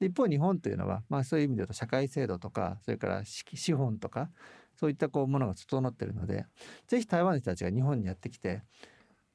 [0.00, 4.30] で一方日本というのは、まあ、そういう意味で言うと社会制度とかそれから資資本とか
[4.74, 6.46] そういったこうものが整ってるので
[6.88, 8.62] ぜひ台湾の人たちが日本にやってきて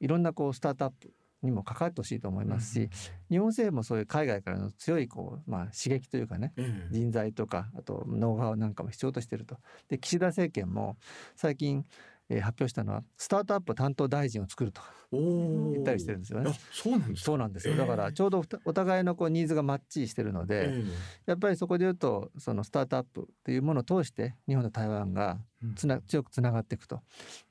[0.00, 1.12] いろんなこうスタートアップ
[1.46, 2.90] にも関わってほしいと思いますし、
[3.30, 9.56] 日本政府もそういう海外からの強いこう、まあ、刺激というかねええ人材とかあとノウハウなんかも必要としてると。
[9.88, 10.96] で岸田政権も
[11.36, 11.84] 最近、
[12.28, 14.80] えー発表したのはスタートアップ担当大臣を作ると
[15.12, 16.50] 言ったりしてるんですよね。
[16.50, 16.54] あ。
[16.72, 17.26] そうなんですか？
[17.26, 17.74] そうなんですよ。
[17.74, 20.84] ええだからちょうどお互いのこうニーズがマッチしてるので、え
[21.26, 27.00] やっぱりそこで言うとそのスタートアップっていうものを通して日本と台湾がえつな強くつながっていくと。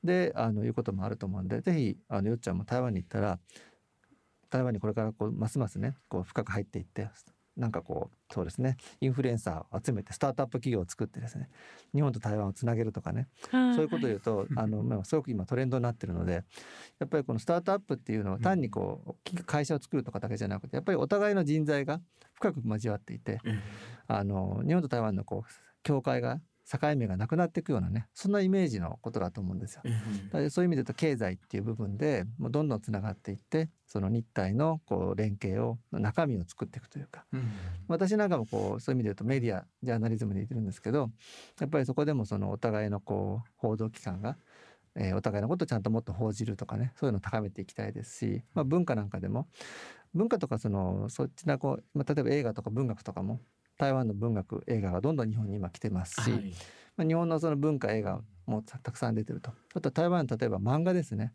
[0.03, 3.39] であのいうこともあると思うんでぜひあのよっちゃんも台湾に行ったら
[4.55, 7.09] 台湾にこれからこうますますねこう深く入っていって
[7.57, 11.49] なんかこうそうですねインフルエンサーを集めてスタートアップ企業を作ってですね
[11.93, 16.43] 日本と台湾をつなげるとかねそういうことを言うとあの、まあ、すごく今トレンドになってるので
[16.99, 22.01] やっぱりこのスタートアップっていうのは単にこう会社を作るとかだけじゃなくてやっぱりお互いの人材が
[22.33, 23.59] 深く交わっていてええ
[24.07, 25.51] あの日本と台湾のこう
[25.83, 29.81] 境界が境目がなくなっていくようなねそんなイメージのことだと思うんですよ。
[29.85, 37.51] だからそういう意味で言うと経済っていう部分でもうどんどんつながっていってその日体のこう連携を中身を作っていくというか、うん
[37.87, 41.11] 私なんかもこうそういう意味で言うとメディアジャーナリズムで言ってるんですけど
[41.59, 44.37] やっぱりそこでもそのお互いのこう報道機関が、
[44.95, 49.47] えーお互いのことをちゃんともっと報じるとかねそういうのを高めていきたいですし、まあ、文化なんかでも
[50.15, 53.41] 文化とかそのそっちなこう、まあ、例えば映画とか文学とかも
[53.77, 56.53] 台湾の文学映画がどんどん日本に今来てますし、はい。
[56.97, 59.51] まあ、日本のその文化映画もたたくさん出てると。
[59.73, 61.33] あと台湾の例えば漫画ですね。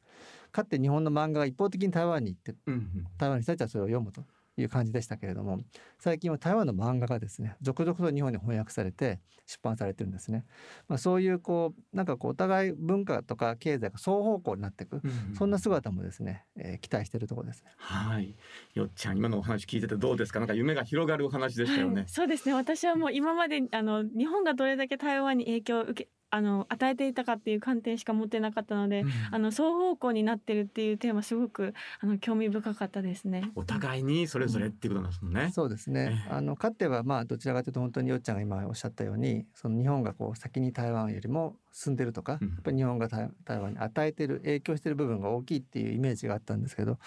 [0.53, 3.07] かつて日本の漫画が一方的に台湾に行ってうんうん。
[3.19, 4.25] 台湾の人たちはそれを読むと
[4.63, 5.61] いう感じでしたけれども
[5.99, 10.45] 最近は台湾の漫画がですね続々と日本に翻訳されて出版されてるんですね、
[10.89, 17.71] まあ、そういうこうなんかこうお互い文化とか経済が双方向になっていくうんそんな姿もですね、えー期待しているところですね。
[17.77, 18.35] はい。
[18.75, 20.41] よっちゃん今のお話聞いててどうですか？
[20.41, 21.95] なんか夢が広がるお話でしたよね。
[21.95, 22.55] はい、そうですね。
[22.55, 29.11] 私はもう今まであの日本がどれだけ台湾に影響を受けあの与えていたかっていう観点しか持ってなかったので、うん。
[29.33, 33.51] あの双方向になってるっていうテーマすごくあの興味深かったですね。
[33.55, 35.51] お互いにそれぞれっていうことなんですもんね。
[35.53, 36.25] そうですね。
[36.29, 36.33] ええ。
[36.35, 42.49] あのかつてはまあどちらかというと本当によっちゃんが今おっしゃったようにその日本がこう先に台湾よりも進んでるとか、うん。
[42.49, 46.99] やっぱり日本が台台湾に与えてる影響してる部分が大きいっていうイメージがあったんですけど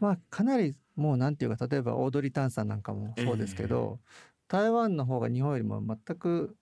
[0.00, 4.00] まあかなりもうなんていうか例えばオードリー・タンさんなんかもそうですけど、
[4.48, 6.56] 台湾の方が日本よりも全く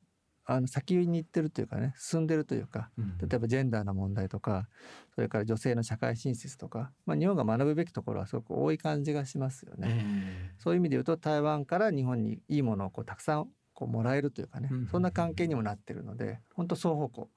[0.51, 4.67] あの先に行ってるというかね進んでるというかうん例えばジェンダーの問題とか
[5.15, 10.01] それから女性の社会進出とか、まあ、日本が学ぶべきところはすごく多い感じがしますよね。
[10.01, 17.29] えそういう意味で言うと台湾から日本にいいものをこうたくさんこうもらえるというかね、うんそんな関係にもなってるので本当双方向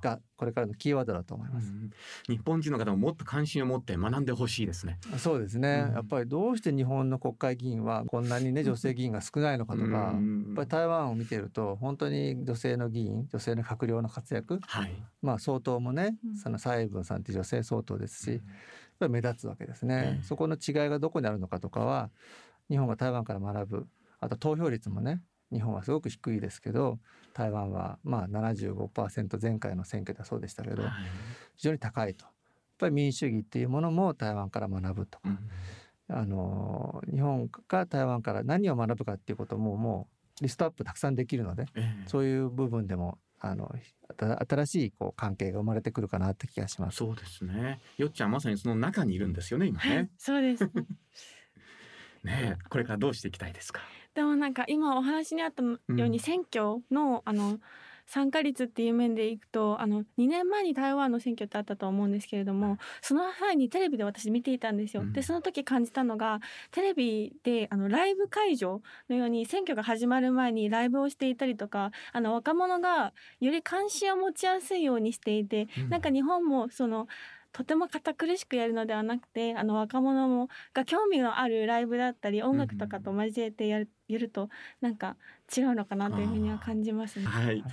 [0.00, 1.70] がこれからのキーワードだと思います。
[1.72, 1.90] うん
[2.28, 4.98] 日本人の方ももっと関心を持って学んでほしいですね。
[5.18, 5.94] そうですね、うん。
[5.94, 14.92] やっぱりどうして日本の国会議員はこんなにね女性議員が少ないのかとか、やうんっぱり台湾を見てると本当に女性の議員女性の閣僚の活躍はい。
[15.22, 16.36] まあ総統もね、うん。
[16.36, 18.40] その蔡英文さんって女性総統ですし、やっ
[19.00, 20.24] ぱり目立つわけですね、ええ。
[20.24, 22.10] そこの違いがどこにあるのかとかは
[22.68, 23.86] 日本が台湾から学ぶ
[24.20, 25.22] あと投票率もね
[25.52, 26.98] 日本はすごく低いですけど
[27.34, 30.92] 台湾はまあ75%前回の選挙ではそうでしたけどはい
[31.56, 32.32] 非常に高いとやっ
[32.78, 35.38] ぱり民主主義っていうものも台湾から学ぶとうん
[36.08, 40.08] あの日本が台湾から何を学ぶかっていうこともも
[40.40, 43.72] うリストアップたくさんできるのでええそういう部分でもあの
[44.18, 46.96] 新新しいこう関係が生まれてくるかなって気がします。
[46.98, 47.80] そうですね。
[47.96, 50.10] よっちゃんまさにその中にいるんですよね今はいね。
[50.18, 50.64] そうです。
[52.24, 53.80] ねえこれからどうしていきたいですか？
[54.14, 56.10] でもなんか今お話にあったよううん。
[56.10, 57.58] に選挙のあの
[58.06, 65.02] 参加率っていう面でいくとあの2年前に台湾の選挙ってあったと思うんですけれどもその際にテレビで私見ていたんですよ。
[65.02, 65.12] うん。
[65.12, 66.40] でその時感じたのが
[66.72, 75.88] テレビであのライブ会場のように選挙が始まる前にライブをしていたりとかあの若者がより関心を持ちやすいようにしていてうん。
[75.90, 77.06] なんか日本もその
[77.52, 84.48] とても堅苦しくやるのではなくてあの若者もが興味のあるライブだったり音楽とかと交えてやる,、やると
[84.80, 85.16] なんか
[85.56, 87.26] 違うのかなというふうには感じますね。
[87.26, 87.64] はい。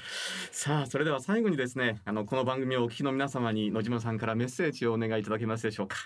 [0.51, 5.97] さあそれでは最後にですねあのこの番組をお聞きの皆様に野島さんからメッセージをお願いいただけますでしょうか。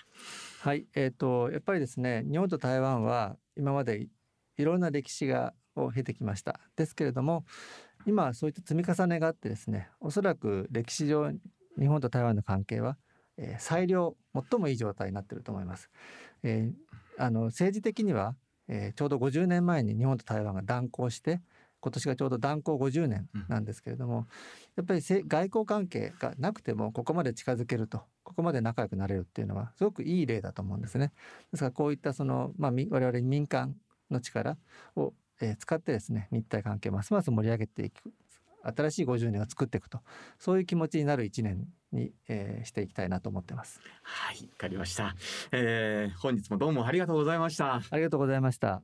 [0.60, 4.08] はい、えー、とやっぱりですね日本と台湾は今までい
[4.58, 7.44] いろんな歴史がを経てきましたですけれども
[8.06, 11.32] 今はそういった積み重ねがあってですねおそらく歴史上
[11.78, 12.96] 日本と台湾の関係は、
[13.38, 15.90] えー最良最もいい状態になっていると思います。
[16.42, 18.34] えーあの政治的には、
[18.68, 21.40] えーちょうど50年前に日本と台湾が断交して
[21.80, 24.28] 今年がちょうど断交50年なんですけれども、
[24.76, 31.12] やっぱりせ外交関係がなくてもここまで近づけるとここまで仲良くなれるっていうのはすごくいい例だと思うんですね。
[31.50, 33.74] ですからこういったその、まあ、み我々民間
[34.10, 34.56] の力
[34.94, 38.12] を、えー使ってですね日台関係をますます盛り上げていく
[38.62, 40.00] 新しい50年を作っていくと
[40.38, 43.80] そういう気持ちになる1年に、えーしていきたいなと思ってます。
[44.02, 45.14] はいわかりました。
[45.50, 47.82] えー本日もどうもありがとうございました。
[47.90, 48.82] ありがとうございました。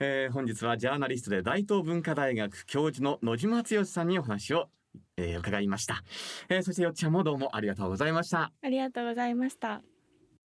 [0.00, 4.68] えー本日はジャーナリストで大東文化大学教授の野島剛さんにお話を、
[5.16, 6.02] えー伺いました、
[6.48, 9.82] えーそしてよっちゃんもどうもありがとうございましたありがとうございました。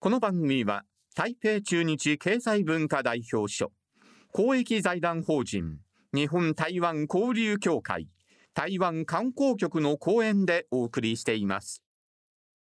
[0.01, 0.85] この番組は
[1.15, 3.73] 台北中日経済文化代表所
[4.33, 5.79] 公益財団法人
[6.13, 8.09] 日本台湾交流協会
[8.55, 11.83] 台湾観光局の後援でお送りしています。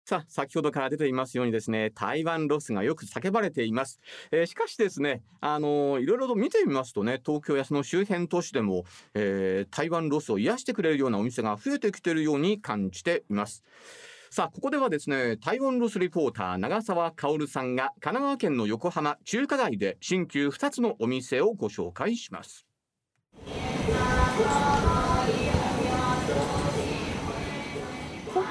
[0.06, 8.84] さあ先ほどから出ていますようにですね台湾ロスがよく叫ばれています、えーしかしですねあのーいろいろと見てみますとね東京やその周辺都市でも、
[9.14, 13.64] えー台湾ロスを癒してくれるようなお店が増えてきているように感じています。
[14.30, 22.66] さあここではですね台湾ロスリポーター長澤薫さんが神奈川県の横浜中華街で新旧2つのお店をご紹介します。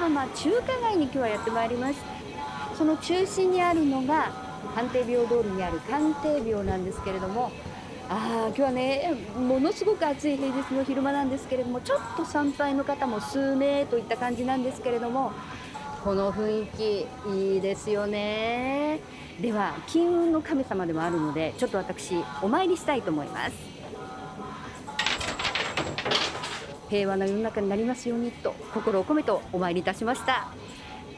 [0.03, 4.33] 浜中華街に今日はやってまいりましたその中心にあるのが
[4.75, 7.51] 官邸廟通りにある官邸廟なんですけれども
[8.09, 15.31] あー今日はねものすごく暑い平日の昼間なんですけれどもちょっと参拝の方も数名といった感じなんですけれども
[16.03, 18.99] この雰囲気いいですよね。
[19.39, 23.72] では金運の神様でもあるのでちょっと私お参りしたいと思います。
[26.93, 30.47] 平和な世の中になりますようにと心を込めてお参りいたしました。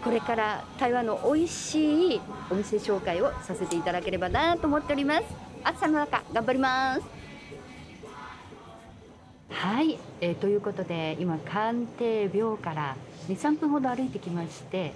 [0.02, 5.24] これから台湾の美味しいお店紹介をさせていただければなと思っております。
[5.66, 7.02] 暑さの中頑張ります。
[9.50, 12.96] はい、えーということで今官邸廟から
[13.28, 14.94] 23分ほど歩いてきまして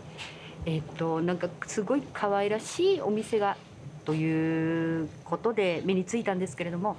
[0.66, 3.58] えっ、となんかすごい可愛らしいお店が
[4.06, 6.96] ということで目についたんですけれども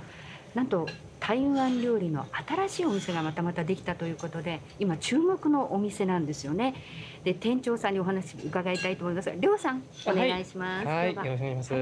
[0.54, 0.86] なんと
[1.20, 6.74] 台湾料理の新しいお店がまたまたできたということで今注目のお店なんですよね。
[7.22, 11.76] で店長さんにお話伺いたいと思いますがりょうさんお願いします、はい、はよろしくお願いしま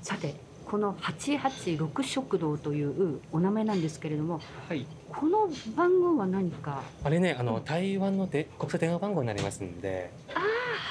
[0.00, 0.08] す。
[0.08, 6.82] さてこの886食堂というお名前なんですけれどもはい、この番号は何か？
[7.04, 10.10] あれね、あの台湾ので国際電話番号になりますんで。
[10.34, 10.40] あ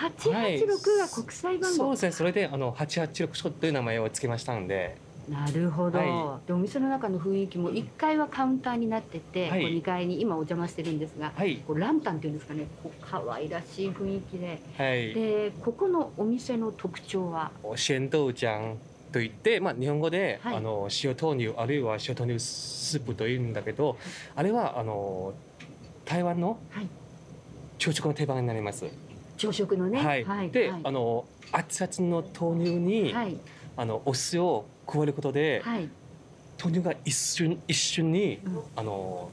[0.10, 4.98] 886が国際番号、そうですね、それであの886ショットという名前を付けましたんで。
[5.30, 9.62] なるほど、はでお店の中の雰囲気も1階はカウンターになってて、はい。
[9.62, 14.62] こう2階に今お邪魔してるんですがはい、こうランタンっていうんですかねこう可愛らしい雰囲気で。
[14.78, 15.14] はい。
[15.14, 17.52] でここのお店の特徴は？
[17.76, 18.76] 鮮豆浆
[19.12, 20.56] といって、まあ日本語で、はい。
[20.56, 23.98] あの塩豆乳あるいは塩豆乳スープというんだけど、
[24.36, 25.34] あれはあの
[26.06, 26.88] 台湾のはい。
[27.78, 28.86] 朝食の定番になります。
[29.38, 30.00] 朝食のね。
[30.00, 30.52] はい。
[30.52, 30.82] で、はい。
[30.84, 33.38] あの熱々の豆乳に、はい
[33.78, 35.90] あのお酢を加えることで、はい。
[36.64, 38.60] 豆乳が一瞬一瞬に、うん。
[38.76, 39.32] あの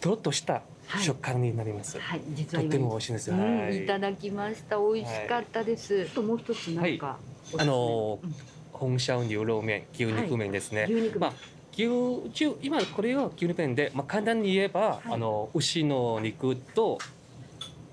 [0.00, 1.02] とろっとしたはい。
[1.02, 1.98] 食感になります。
[2.00, 2.70] はい実とは今。
[2.70, 3.30] っても美味しいです。
[3.30, 3.84] うんはい。
[3.84, 4.76] いただきました。
[4.76, 7.18] 美味しかったです、ともう一つなんか、
[7.58, 8.34] あのうん。
[8.72, 10.86] 本烧牛肉麺、牛肉麺ですね。
[10.88, 11.32] 牛肉まあ
[11.72, 11.86] 牛
[12.32, 15.12] 牛今これは牛肉麺で、まあ簡単に言えば、はい。
[15.12, 16.98] あの牛の肉と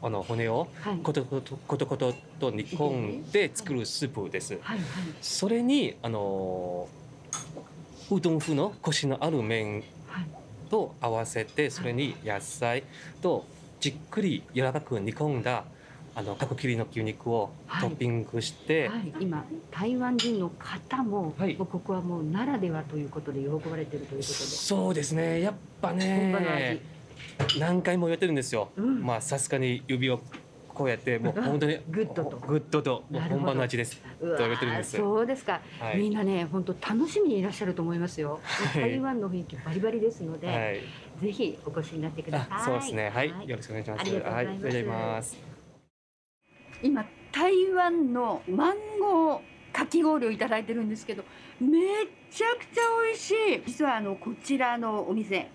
[0.02, 0.98] あの骨をはい。
[0.98, 4.54] コトコトコトコトと煮込んで作るスープです。
[4.62, 4.86] はいはい。
[5.22, 6.88] それにあの
[8.12, 10.26] うどん風のコシのある麺はい。
[10.70, 12.84] と合わせてそれに野菜
[13.22, 13.46] と
[13.80, 15.64] じっくり柔らかく煮込んだ
[16.14, 17.90] あの角切りの牛肉をはい。
[17.90, 21.56] トッピングして、はい、今台湾人の方も,、はい。
[21.56, 24.34] もうここはもうならではということで喜ばれてるということで。
[24.34, 25.42] そうですね。
[25.42, 26.97] やっぱね味
[27.60, 29.04] 何回もやってるんですよ、うん。
[29.04, 30.20] まあさすがに指を
[30.74, 32.38] こうやってもう 本当にグッドと。
[32.38, 33.98] グッドともう本場の味です。
[33.98, 35.98] と言われてるんですそうですか、はい。
[35.98, 38.82] みんなね本当楽しみにいらっしゃると思いますよ、はい。
[38.82, 40.80] 台湾の雰囲気バリバリですので、はい。
[41.22, 42.48] ぜひお越しになってください。
[42.52, 43.10] あそうですね。
[43.10, 44.02] はい、よろしくお願いします。
[44.02, 44.44] ありがとうございます。
[44.44, 44.44] はい。
[44.44, 45.38] ありがとうございます。
[46.84, 49.40] 今台湾のマンゴー
[49.74, 51.24] かき氷をいただいてるんですけど
[51.60, 51.68] め
[52.32, 53.64] ちゃくちゃ美味しい。
[53.66, 55.50] 実はあのこちらのお店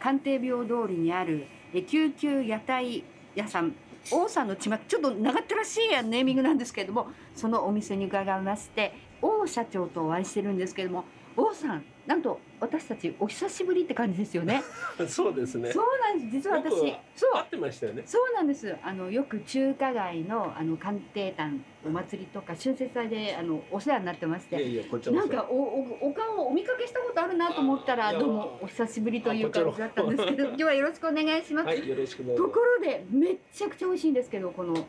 [0.00, 1.46] 官邸病通りにある
[1.86, 3.74] 救急屋台屋さん
[4.10, 11.04] 王さんのちまちょっと長ったらしいやネーミングなんですけれどもそのお店に伺いまして王社長とお会いしてるんですけれども
[11.36, 14.62] 王さんなんと私たちお久しぶりって感じですよね
[15.06, 15.72] そうですね。
[15.72, 16.74] そうなんです実は私
[17.14, 18.02] そう合ってましたよね。
[18.06, 18.74] そうなんです。
[18.82, 31.66] あのよく中華街のあの鑑定団お祭りとか春節祭であのお世話になってまして、いやいや、こちらこそなんかおおお顔をお見かけしたことあるなと思ったらどうもお久しぶりという感じだったんですけど、今日はよろしくお願いします。
[31.66, 32.24] はい、よろしく。
[32.24, 34.86] ところでめっちゃくちゃ美味しいんですけどこの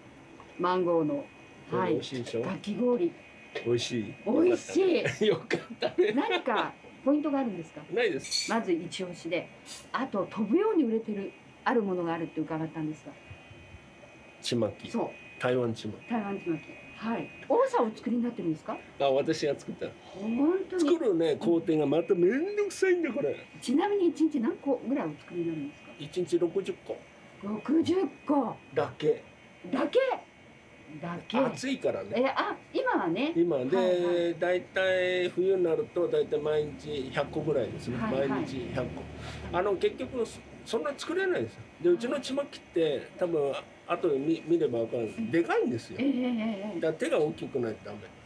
[0.57, 1.26] マンゴーの
[1.72, 3.11] はいかき氷
[3.65, 4.15] 美味しい。
[4.26, 5.26] 美味しい。
[5.26, 5.28] い。
[5.28, 6.11] よかったね。
[6.13, 6.74] 何か
[7.04, 7.82] ポイントがあるんですか？
[7.93, 8.50] ないです。
[8.52, 9.50] まず一押しで、
[9.91, 11.32] あと飛ぶように売れてる
[11.64, 13.12] あるものがあるって伺ったんですが、
[14.41, 14.89] ちまき。
[14.89, 15.10] そう
[15.41, 16.62] 台湾ちま台湾ちまき。
[16.97, 17.30] はい。
[17.47, 18.78] 王さんお作りになってるんですか？
[18.97, 19.04] き。
[19.04, 19.88] あ、私が作った。
[20.04, 20.82] 本当に？
[20.93, 23.36] 作るね、工程がまためんどくさいんだ、これ。
[23.62, 25.89] ちなみに一日何個ぐらいお作りになるんですか？
[25.97, 26.97] 一日六十個
[27.41, 27.95] 六十
[28.28, 29.24] 個だけ。
[29.72, 30.00] だけ？
[31.02, 31.38] だけ。
[31.38, 32.10] 暑いからね。
[32.16, 33.34] え、あ、今はね。
[33.36, 37.98] 今はいはで、だいたい冬になると、だいたい毎日100個ぐらいですね。
[37.98, 38.76] はいはい毎日100
[39.52, 39.58] 個。
[39.58, 41.62] あの、結局、そそんな作れないですよ。
[41.82, 43.54] で、うちのちまきって、多分、
[43.88, 45.32] 後で見見ればわかるんです。
[45.32, 46.04] でかいんですよえ。
[46.04, 47.98] えええだ手が大きくないとダメ。
[48.04, 48.20] ええ。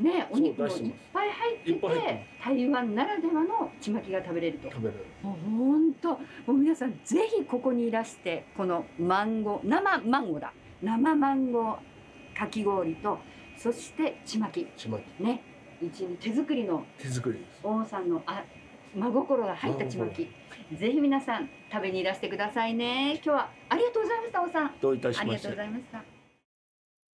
[0.00, 4.70] ね、お肉もいっぱい入っててて、台湾ならではのちまきが食べれると。
[4.70, 5.04] 食べれる。
[5.22, 10.52] もう本当、もう皆さんぜひここにいらして、このマンゴー、生マンゴーだ。
[10.80, 11.76] 生マンゴー
[12.38, 13.18] かき氷と、
[13.56, 14.66] そしてちまき。
[14.76, 15.22] ちまき。
[15.22, 15.42] ね、
[15.82, 17.60] 一日手作りの手作りです。
[17.64, 18.44] 王さんのあ
[18.94, 20.28] 真心が入ったちまき。
[20.78, 23.14] ぜひ皆さん食べにいらしてくださいね。
[23.14, 24.74] 今日はありがとうございました王さん。
[24.80, 26.04] どういたしありがとうましてございました。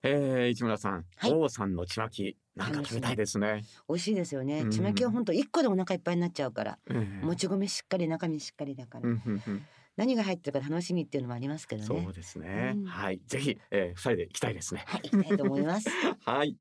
[0.07, 1.33] えー、市村さん、はい。
[1.33, 3.63] 王さんのちまきなんか食べたいですね。
[3.89, 4.61] 美味しいですよね。
[4.61, 4.71] うん。
[4.71, 6.79] ちまきは本当一個でお腹いっぱいになっちゃうから。
[6.91, 9.67] えーもち米しっかり中身しっかりだから、うんうんうん
[9.97, 12.73] 何が入ってるか楽しみっていうのもありますけどねそうですね。
[12.77, 14.85] うんはい、ぜひ、えー、二人で行きたいですね。
[14.87, 15.89] はい行きたいと思います
[16.25, 16.57] はい。